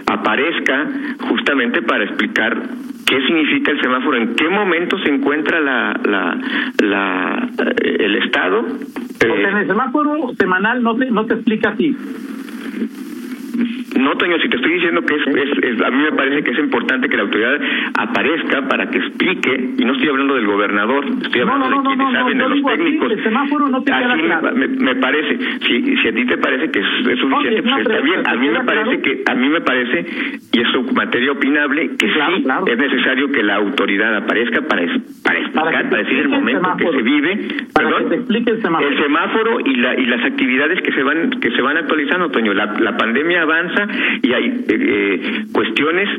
aparezca 0.07 0.87
justamente 1.27 1.81
para 1.81 2.05
explicar 2.05 2.57
qué 3.05 3.21
significa 3.27 3.71
el 3.71 3.81
semáforo, 3.81 4.17
en 4.17 4.35
qué 4.35 4.47
momento 4.47 4.97
se 4.99 5.09
encuentra 5.09 5.59
la, 5.59 5.99
la, 6.03 6.37
la 6.79 7.49
el 7.77 8.15
Estado. 8.15 8.65
Porque 9.19 9.43
en 9.43 9.57
el 9.57 9.67
semáforo 9.67 10.33
semanal 10.39 10.81
no 10.81 10.95
te, 10.95 11.11
no 11.11 11.25
te 11.25 11.35
explica 11.35 11.69
así 11.69 11.95
Thank 12.81 12.91
you. 13.05 13.10
No, 13.99 14.15
Toño, 14.17 14.37
si 14.39 14.49
te 14.49 14.55
estoy 14.55 14.73
diciendo 14.73 15.01
que 15.05 15.15
es, 15.15 15.81
a 15.81 15.91
mí 15.91 16.03
me 16.03 16.11
parece 16.13 16.43
que 16.43 16.51
es 16.51 16.59
importante 16.59 17.09
que 17.09 17.17
la 17.17 17.23
autoridad 17.23 17.59
aparezca 17.97 18.67
para 18.67 18.89
que 18.89 18.97
explique, 18.99 19.73
y 19.77 19.85
no 19.85 19.93
estoy 19.93 20.09
hablando 20.09 20.35
del 20.35 20.45
gobernador, 20.45 21.05
estoy 21.21 21.41
hablando 21.41 21.69
de 21.69 21.87
quienes 21.87 22.13
saben, 22.13 22.37
de 22.37 22.49
los 22.49 22.63
técnicos. 22.63 23.11
el 23.11 23.23
semáforo 23.23 23.67
no 23.69 23.83
te 23.83 23.91
queda 23.91 24.13
claro. 24.15 24.55
me, 24.55 24.95
parece, 24.95 25.37
si, 25.67 25.97
si 25.97 26.07
a 26.07 26.13
ti 26.13 26.25
te 26.25 26.37
parece 26.37 26.71
que 26.71 26.79
es, 26.79 27.19
suficiente, 27.19 27.63
pues 27.63 27.81
está 27.81 27.99
bien. 28.01 28.27
A 28.27 28.35
mí 28.35 28.49
me 28.49 28.63
parece 28.63 29.01
que, 29.01 29.23
a 29.29 29.35
mí 29.35 29.49
me 29.49 29.61
parece, 29.61 30.05
y 30.51 30.59
es 30.59 30.67
su 30.69 30.83
materia 30.93 31.31
opinable, 31.31 31.91
que 31.97 32.07
sí 32.07 32.45
es 32.67 32.77
necesario 32.77 33.31
que 33.31 33.43
la 33.43 33.55
autoridad 33.55 34.15
aparezca 34.15 34.61
para, 34.61 34.83
para 35.23 35.39
explicar, 35.39 35.89
para, 35.89 36.03
decir 36.03 36.19
el 36.19 36.29
momento 36.29 36.77
que 36.77 36.91
se 36.91 37.01
vive, 37.01 37.47
perdón, 37.73 38.09
que 38.09 38.15
explique 38.15 38.51
el 38.51 38.61
semáforo. 38.61 38.89
el 38.89 39.03
semáforo 39.03 39.59
y, 39.65 39.75
la, 39.75 39.99
y 39.99 40.05
las 40.05 40.23
actividades 40.25 40.81
que 40.81 40.91
se 40.91 41.03
van 41.03 41.29
que 41.29 41.51
se 41.51 41.61
van 41.61 41.77
actualizando, 41.77 42.29
Toño. 42.29 42.53
La, 42.53 42.65
la 42.79 42.97
pandemia 42.97 43.40
avanza 43.41 43.87
y 44.21 44.33
hay 44.33 44.45
eh, 44.45 44.63
eh, 44.69 45.45
cuestiones 45.51 46.09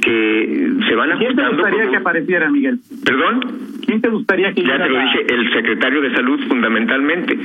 que 0.00 0.70
se 0.88 0.94
van 0.94 1.12
ajustando. 1.12 1.18
¿Quién 1.18 1.36
te 1.36 1.56
gustaría 1.56 1.90
que 1.90 1.96
apareciera, 1.96 2.50
Miguel? 2.50 2.78
¿Perdón? 3.04 3.40
¿Quién 3.84 4.00
te 4.00 4.08
gustaría 4.08 4.52
que 4.52 4.62
Ya 4.62 4.78
te 4.78 4.88
lo 4.88 5.00
dije, 5.00 5.26
el 5.28 5.52
secretario 5.52 6.02
de 6.02 6.14
Salud 6.14 6.40
fundamentalmente, 6.48 7.38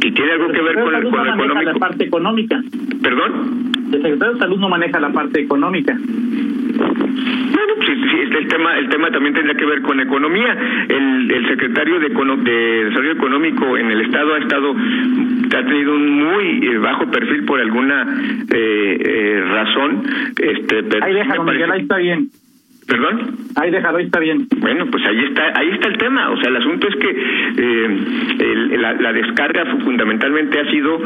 que 0.00 0.12
tiene 0.12 0.32
algo 0.32 0.48
que 0.52 0.62
ver 0.62 0.74
con, 0.74 0.94
el, 0.94 1.02
con 1.02 1.12
no 1.12 1.34
económico. 1.34 1.62
la 1.62 1.74
parte 1.74 2.04
económica. 2.04 2.62
¿Perdón? 3.02 3.72
El 3.92 4.02
secretario 4.02 4.34
de 4.34 4.40
Salud 4.40 4.58
no 4.58 4.68
maneja 4.68 5.00
la 5.00 5.10
parte 5.10 5.40
económica. 5.40 5.98
Bueno, 7.52 7.74
sí, 7.86 7.92
sí, 8.10 8.18
el 8.38 8.48
tema 8.48 8.78
el 8.78 8.88
tema 8.88 9.10
también 9.10 9.34
tendría 9.34 9.56
que 9.56 9.66
ver 9.66 9.82
con 9.82 10.00
economía. 10.00 10.56
El, 10.88 11.30
el 11.30 11.48
secretario 11.48 11.98
de, 12.00 12.08
de 12.08 12.84
Desarrollo 12.84 13.12
Económico 13.12 13.76
en 13.76 13.90
el 13.90 14.00
Estado 14.02 14.34
ha 14.34 14.38
estado 14.38 14.74
ha 14.74 15.64
tenido 15.64 15.94
un 15.94 16.22
muy 16.22 16.66
eh, 16.66 16.78
bajo 16.78 17.10
perfil 17.10 17.44
por 17.44 17.60
alguna 17.60 18.06
eh, 18.54 18.98
eh, 19.00 19.44
razón. 19.48 20.02
Este, 20.40 21.02
ahí 21.02 21.14
déjalo, 21.14 21.44
Miguel, 21.44 21.70
ahí 21.70 21.80
está 21.82 21.96
bien. 21.96 22.28
¿Perdón? 22.88 23.36
Ahí 23.56 23.70
déjalo, 23.70 23.98
ahí 23.98 24.06
está 24.06 24.18
bien. 24.18 24.48
Bueno, 24.60 24.86
pues 24.86 25.04
ahí 25.04 25.22
está, 25.24 25.52
ahí 25.54 25.68
está 25.72 25.88
el 25.88 25.98
tema. 25.98 26.30
O 26.30 26.38
sea, 26.38 26.48
el 26.48 26.56
asunto 26.56 26.88
es 26.88 26.96
que 26.96 27.10
eh, 27.58 28.78
la, 28.78 29.12
descarga 29.12 29.66
fundamentalmente 29.84 30.58
ha 30.58 30.70
sido 30.70 30.98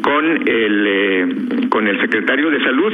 con 0.00 0.24
el 0.48 0.86
eh, 0.86 1.26
con 1.70 1.88
el 1.88 2.00
secretario 2.00 2.50
de 2.50 2.62
Salud. 2.62 2.92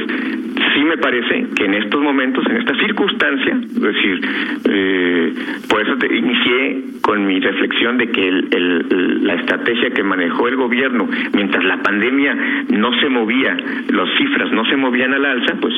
Sí 0.73 0.83
me 0.83 0.97
parece 0.97 1.49
que 1.55 1.65
en 1.65 1.75
estos 1.75 2.01
momentos, 2.01 2.43
en 2.49 2.57
esta 2.57 2.73
circunstancia, 2.79 3.59
es 3.61 3.79
decir, 3.79 4.21
eh, 4.69 5.33
por 5.69 5.83
eso 5.83 5.97
te 5.97 6.07
inicié 6.07 6.83
con 7.03 7.27
mi 7.27 7.39
reflexión 7.39 7.99
de 7.99 8.09
que 8.09 8.27
el, 8.27 9.17
la 9.23 9.35
estrategia 9.35 9.91
que 9.91 10.01
manejó 10.01 10.47
el 10.47 10.55
gobierno 10.55 11.07
mientras 11.33 11.63
la 11.63 11.77
pandemia 11.83 12.35
no 12.69 12.91
se 13.01 13.09
movía, 13.09 13.55
las 13.89 14.09
cifras 14.17 14.51
no 14.51 14.65
se 14.65 14.77
movían 14.77 15.13
al 15.13 15.25
alza, 15.25 15.55
pues 15.61 15.75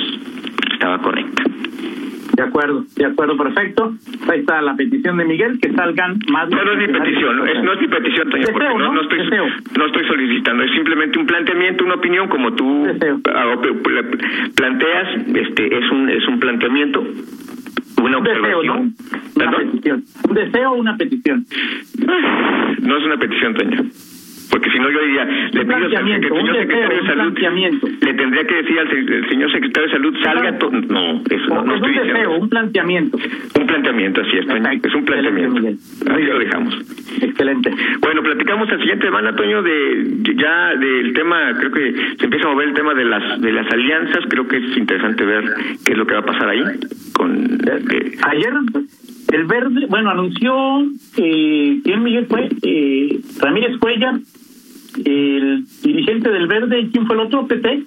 estaba 0.71 1.01
correcta. 1.01 1.43
De 2.35 2.41
acuerdo, 2.41 2.83
de 2.95 3.05
acuerdo, 3.05 3.37
perfecto. 3.37 3.93
Ahí 4.27 4.39
está 4.39 4.59
la 4.61 4.75
petición 4.75 5.17
de 5.17 5.25
Miguel, 5.25 5.59
que 5.61 5.71
salgan 5.73 6.17
más... 6.31 6.49
No, 6.49 6.63
no 6.63 6.71
es 6.71 6.77
mi 6.79 6.87
petición, 6.87 7.37
no 7.37 7.45
es, 7.45 7.63
no 7.63 7.73
es 7.73 7.81
mi 7.81 7.87
petición, 7.87 8.29
Toño, 8.29 8.45
porque 8.51 8.67
no, 8.69 8.93
no, 8.93 9.01
estoy, 9.01 9.19
no 9.77 9.85
estoy 9.85 10.07
solicitando, 10.07 10.63
es 10.63 10.71
simplemente 10.71 11.19
un 11.19 11.27
planteamiento, 11.27 11.85
una 11.85 11.95
opinión, 11.95 12.27
como 12.29 12.53
tú 12.53 12.87
ah, 13.33 13.55
planteas, 14.55 15.27
este 15.35 15.77
es 15.77 15.91
un 15.91 16.09
es 16.09 16.27
un 16.27 16.39
planteamiento, 16.39 17.05
una 18.01 18.17
observación. 18.17 18.43
Deseo, 18.43 18.63
¿no? 18.63 18.91
Una 19.35 19.57
petición. 19.57 20.03
Un 20.27 20.35
deseo 20.35 20.71
o 20.71 20.75
una 20.75 20.97
petición. 20.97 21.45
No 22.81 22.97
es 22.97 23.05
una 23.05 23.17
petición, 23.17 23.53
Toño 23.53 24.12
porque 24.49 24.69
si 24.71 24.79
no 24.79 24.89
yo 24.89 24.99
diría, 25.01 25.25
le 25.25 25.65
pido 25.65 25.75
al 25.75 25.91
señor 25.91 26.57
secretario 26.57 27.01
de 27.01 27.07
salud, 27.07 27.39
le 28.01 28.13
tendría 28.13 28.47
que 28.47 28.55
decir 28.55 28.79
al 28.79 29.29
señor 29.29 29.51
secretario 29.51 29.87
de 29.87 29.93
salud, 29.93 30.15
salga 30.23 30.51
No, 30.51 31.21
eso 31.29 31.47
no, 31.49 31.63
no 31.63 31.75
estoy 31.75 31.97
un 31.97 32.07
deseo, 32.07 32.37
un 32.37 32.49
planteamiento. 32.49 33.17
Un 33.59 33.67
planteamiento, 33.67 34.21
así 34.21 34.37
es, 34.37 34.47
Toño, 34.47 34.69
es 34.71 34.95
un 34.95 35.05
planteamiento. 35.05 35.61
Ahí 36.11 36.23
lo 36.23 36.39
dejamos. 36.39 36.75
Excelente. 37.21 37.71
Bueno, 38.01 38.23
platicamos 38.23 38.69
la 38.69 38.77
siguiente 38.77 39.05
semana, 39.05 39.35
Toño, 39.35 39.61
de 39.61 40.33
ya 40.35 40.75
del 40.75 41.13
tema, 41.13 41.53
creo 41.57 41.71
que 41.71 41.93
se 42.17 42.25
empieza 42.25 42.47
a 42.47 42.51
mover 42.51 42.69
el 42.69 42.73
tema 42.73 42.93
de 42.93 43.05
las 43.05 43.41
de 43.41 43.51
las 43.51 43.71
alianzas, 43.71 44.25
creo 44.29 44.47
que 44.47 44.57
es 44.57 44.77
interesante 44.77 45.25
ver 45.25 45.43
qué 45.85 45.93
es 45.93 45.97
lo 45.97 46.05
que 46.05 46.13
va 46.13 46.19
a 46.19 46.25
pasar 46.25 46.49
ahí. 46.49 46.63
con 47.13 47.57
eh, 47.67 48.17
Ayer 48.23 48.53
el 49.33 49.45
Verde, 49.45 49.85
bueno, 49.89 50.09
anunció, 50.09 50.53
eh, 51.17 51.79
¿quién 51.83 52.03
Miguel 52.03 52.27
fue? 52.27 52.49
Eh, 52.61 53.19
Ramírez 53.39 53.77
Cuellar 53.79 54.15
el 55.05 55.65
dirigente 55.83 56.29
del 56.29 56.47
Verde, 56.47 56.89
¿quién 56.91 57.05
fue 57.05 57.15
el 57.15 57.23
otro? 57.23 57.47
¿PT? 57.47 57.83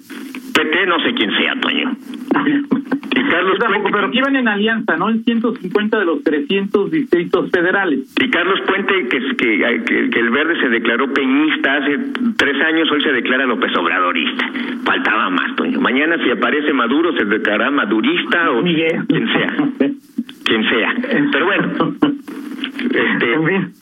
PT 0.53 0.85
no 0.87 0.99
sé 0.99 1.13
quién 1.13 1.31
sea, 1.37 1.53
Toño. 1.59 1.91
y 3.11 3.29
Carlos 3.29 3.57
Puente, 3.59 3.89
pero 3.91 4.11
que 4.11 4.17
iban 4.17 4.35
en 4.35 4.47
alianza, 4.47 4.97
¿no? 4.97 5.09
En 5.09 5.23
150 5.23 5.99
de 5.99 6.05
los 6.05 6.23
300 6.23 6.91
distritos 6.91 7.49
federales. 7.51 8.13
Y 8.21 8.29
Carlos 8.29 8.59
Puente, 8.67 9.07
que, 9.07 9.19
que, 9.35 10.09
que, 10.09 10.19
el 10.19 10.29
Verde 10.29 10.59
se 10.59 10.69
declaró 10.69 11.11
peñista 11.13 11.75
hace 11.75 11.97
tres 12.37 12.61
años, 12.61 12.91
hoy 12.91 13.01
se 13.01 13.11
declara 13.11 13.45
López 13.45 13.71
Obradorista. 13.77 14.51
Faltaba 14.83 15.29
más, 15.29 15.55
Toño. 15.55 15.79
Mañana 15.79 16.17
si 16.23 16.31
aparece 16.31 16.73
Maduro, 16.73 17.13
se 17.13 17.25
declarará 17.25 17.71
madurista 17.71 18.51
o 18.51 18.61
Miguel. 18.61 19.05
quien 19.07 19.27
sea. 19.27 19.55
quien 20.47 20.63
sea. 20.69 20.95
Pero 21.31 21.45
bueno. 21.45 21.95
Este, 22.77 23.25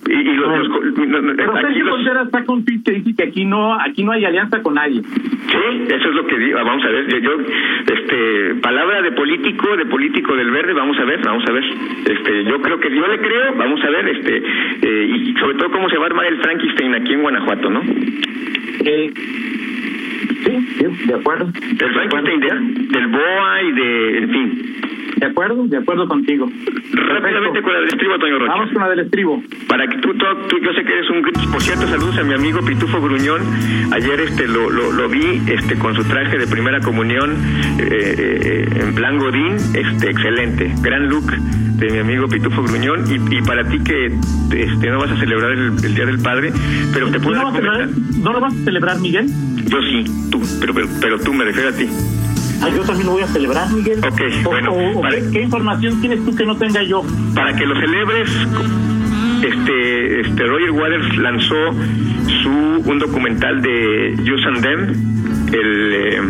y, 0.07 0.13
y 0.13 0.33
los, 0.35 0.69
Contreras 0.69 2.25
está 2.25 2.45
con 2.45 2.63
que 2.65 2.91
dice 2.91 3.15
que 3.15 3.23
aquí 3.23 3.45
no 3.45 3.73
aquí 3.79 4.03
no 4.03 4.11
hay 4.11 4.25
alianza 4.25 4.61
con 4.61 4.75
nadie. 4.75 5.01
Sí 5.01 5.83
eso 5.87 6.09
es 6.09 6.15
lo 6.15 6.25
que 6.25 6.37
digo 6.37 6.57
vamos 6.63 6.83
a 6.83 6.89
ver 6.89 7.21
yo, 7.21 7.31
este 7.93 8.55
palabra 8.61 9.01
de 9.01 9.11
político 9.11 9.75
de 9.75 9.85
político 9.85 10.35
del 10.35 10.49
verde 10.49 10.73
vamos 10.73 10.97
a 10.97 11.05
ver 11.05 11.21
vamos 11.23 11.43
a 11.47 11.51
ver 11.51 11.63
este 12.05 12.43
yo 12.45 12.61
creo 12.61 12.79
que 12.79 12.95
yo 12.95 13.07
le 13.07 13.19
creo 13.19 13.55
vamos 13.55 13.83
a 13.83 13.89
ver 13.89 14.07
este 14.07 14.43
eh, 14.81 15.05
y 15.05 15.33
sobre 15.39 15.57
todo 15.57 15.71
cómo 15.71 15.89
se 15.89 15.97
va 15.97 16.03
a 16.03 16.07
armar 16.07 16.25
el 16.27 16.41
Frankenstein 16.41 16.95
aquí 16.95 17.13
en 17.13 17.21
Guanajuato 17.21 17.69
no 17.69 17.81
eh, 18.85 19.11
sí, 20.43 21.07
de 21.07 21.13
acuerdo. 21.13 21.51
El 21.55 21.93
Frankenstein 21.93 22.89
del 22.89 23.07
BOA 23.07 23.61
y 23.63 23.71
de 23.71 24.17
en 24.19 24.29
fin 24.29 24.75
de 25.15 25.25
acuerdo, 25.25 25.65
de 25.67 25.77
acuerdo 25.77 26.07
contigo. 26.07 26.47
Rápidamente 26.91 27.61
con 27.61 27.73
la 27.73 27.79
del 27.79 27.89
estribo, 27.89 28.19
Toño 28.19 28.39
Rocha. 28.39 28.51
Vamos 28.51 28.71
con 28.71 28.81
la 28.81 28.89
del 28.89 28.99
estribo. 28.99 29.43
Para 29.67 29.87
que 29.87 29.97
tú, 29.97 30.13
tú, 30.13 30.59
yo 30.59 30.73
sé 30.73 30.83
que 30.83 30.93
eres 30.93 31.09
un... 31.09 31.21
Por 31.51 31.61
cierto, 31.61 31.87
saludos 31.87 32.17
a 32.17 32.23
mi 32.23 32.33
amigo 32.33 32.59
Pitufo 32.61 33.01
Gruñón. 33.01 33.41
Ayer 33.91 34.19
este 34.21 34.47
lo, 34.47 34.69
lo, 34.69 34.91
lo 34.91 35.09
vi 35.09 35.41
este 35.47 35.75
con 35.77 35.95
su 35.95 36.03
traje 36.03 36.37
de 36.37 36.47
primera 36.47 36.79
comunión 36.81 37.31
eh, 37.79 37.87
eh, 37.89 38.81
en 38.81 38.95
plan 38.95 39.17
Godín. 39.17 39.55
Este, 39.73 40.09
excelente. 40.09 40.73
Gran 40.81 41.09
look 41.09 41.31
de 41.31 41.91
mi 41.91 41.99
amigo 41.99 42.27
Pitufo 42.27 42.63
Gruñón. 42.63 43.05
Y, 43.09 43.37
y 43.37 43.41
para 43.41 43.63
ti 43.67 43.79
que 43.83 44.07
este 44.07 44.89
no 44.89 44.99
vas 44.99 45.11
a 45.11 45.17
celebrar 45.17 45.51
el, 45.51 45.95
Día 45.95 46.05
del 46.05 46.19
Padre, 46.19 46.51
pero 46.93 47.09
te 47.09 47.19
puedo... 47.19 47.41
¿No, 47.41 47.51
¿No 48.21 48.33
lo 48.33 48.39
vas 48.41 48.53
a 48.53 48.63
celebrar, 48.63 48.99
Miguel? 48.99 49.27
Yo 49.65 49.81
sí, 49.81 50.03
tú, 50.29 50.41
pero, 50.59 50.73
pero, 50.73 50.87
pero 50.99 51.19
tú 51.19 51.33
me 51.33 51.45
refieres 51.45 51.73
a 51.73 51.77
ti 51.77 51.87
yo 52.75 52.81
también 52.83 53.05
lo 53.07 53.13
voy 53.13 53.23
a 53.23 53.27
celebrar, 53.27 53.71
Miguel. 53.71 53.99
Ok, 53.99 54.21
bueno. 54.43 54.73
¿qué, 55.31 55.41
información 55.41 56.01
tienes 56.01 56.23
tú 56.25 56.35
que 56.35 56.45
no 56.45 56.57
tenga 56.57 56.83
yo? 56.83 57.03
Para 57.33 57.55
que 57.55 57.65
lo 57.65 57.79
celebres, 57.79 58.29
este, 59.43 60.21
este 60.21 60.43
Roger 60.43 60.71
Waters 60.71 61.17
lanzó 61.17 61.55
su 62.43 62.49
un 62.85 62.99
documental 62.99 63.61
de 63.61 64.15
Use 64.21 64.47
and 64.47 64.61
Them, 64.61 65.53
el, 65.53 65.93
eh, 65.93 66.21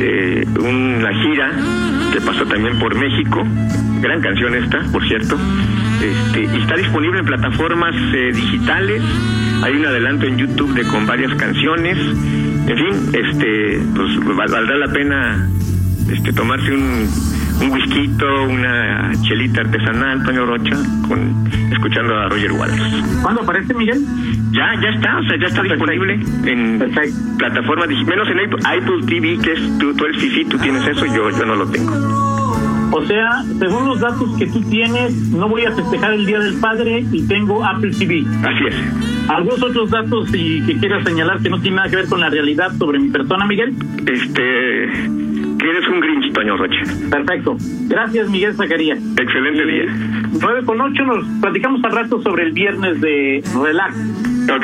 eh, 0.00 0.46
una 0.58 1.12
gira 1.22 1.52
que 2.12 2.20
pasó 2.20 2.44
también 2.46 2.78
por 2.78 2.94
México. 2.94 3.44
Gran 4.00 4.20
canción 4.20 4.54
esta, 4.54 4.80
por 4.92 5.06
cierto. 5.06 5.36
Este, 6.02 6.44
y 6.44 6.60
está 6.60 6.76
disponible 6.76 7.20
en 7.20 7.26
plataformas 7.26 7.94
eh, 8.14 8.32
digitales. 8.32 9.02
Hay 9.62 9.76
un 9.76 9.86
adelanto 9.86 10.26
en 10.26 10.38
YouTube 10.38 10.72
de 10.74 10.84
con 10.84 11.06
varias 11.06 11.34
canciones. 11.34 11.98
En 11.98 12.76
fin, 12.76 13.10
este, 13.12 13.80
pues 13.94 14.36
valdrá 14.36 14.76
la 14.76 14.92
pena 14.92 15.48
este, 16.10 16.32
tomarse 16.32 16.72
un, 16.72 17.08
un 17.60 17.70
whisky, 17.70 18.08
una 18.48 19.10
chelita 19.22 19.62
artesanal, 19.62 20.22
Toño 20.24 20.46
Rocha, 20.46 20.76
con 21.08 21.48
escuchando 21.72 22.16
a 22.16 22.28
Roger 22.28 22.52
Waters. 22.52 22.82
¿Cuándo 23.22 23.42
aparece, 23.42 23.74
Miguel? 23.74 24.04
Ya, 24.52 24.74
ya 24.80 24.88
está, 24.90 25.18
o 25.18 25.22
sea, 25.24 25.38
ya 25.38 25.46
está 25.46 25.62
disponible 25.62 26.20
en 26.44 26.78
plataformas, 27.38 27.88
menos 27.88 28.28
en 28.28 28.40
Apple, 28.64 29.06
TV, 29.06 29.38
que 29.42 29.52
es 29.52 29.78
tú, 29.78 29.94
tú 29.94 30.04
el 30.06 30.14
fifi, 30.18 30.44
tú 30.46 30.58
tienes 30.58 30.86
eso, 30.86 31.06
yo, 31.06 31.30
yo 31.30 31.44
no 31.44 31.56
lo 31.56 31.66
tengo. 31.68 32.27
O 32.98 33.06
sea, 33.06 33.44
según 33.60 33.86
los 33.86 34.00
datos 34.00 34.28
que 34.36 34.46
tú 34.48 34.60
tienes, 34.62 35.14
no 35.30 35.48
voy 35.48 35.64
a 35.64 35.70
festejar 35.70 36.14
el 36.14 36.26
Día 36.26 36.40
del 36.40 36.58
Padre 36.58 37.04
y 37.12 37.22
tengo 37.28 37.64
Apple 37.64 37.92
TV. 37.96 38.24
Así 38.42 38.66
es. 38.66 38.74
¿Algunos 39.28 39.62
otros 39.62 39.90
datos 39.90 40.28
y 40.34 40.62
que 40.62 40.76
quieras 40.78 41.04
señalar 41.04 41.40
que 41.40 41.48
no 41.48 41.60
tienen 41.60 41.76
nada 41.76 41.88
que 41.88 41.94
ver 41.94 42.08
con 42.08 42.18
la 42.18 42.28
realidad 42.28 42.72
sobre 42.76 42.98
mi 42.98 43.08
persona, 43.10 43.46
Miguel? 43.46 43.72
Este, 44.04 44.88
que 45.58 45.70
eres 45.70 45.86
un 45.88 46.00
Grinch, 46.00 46.32
Toño 46.32 46.56
Rocha. 46.56 46.82
Perfecto. 47.08 47.56
Gracias, 47.86 48.28
Miguel 48.30 48.54
Zacarías. 48.54 48.98
Excelente 49.16 49.64
día. 49.64 49.84
9 50.40 50.64
con 50.66 50.80
8 50.80 51.04
nos 51.04 51.24
platicamos 51.40 51.84
al 51.84 51.92
rato 51.92 52.20
sobre 52.22 52.46
el 52.46 52.52
viernes 52.52 53.00
de 53.00 53.44
relax. 53.62 53.94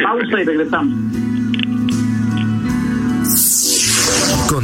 Pausa 0.03 0.41
y 0.41 0.45
regresamos. 0.45 0.95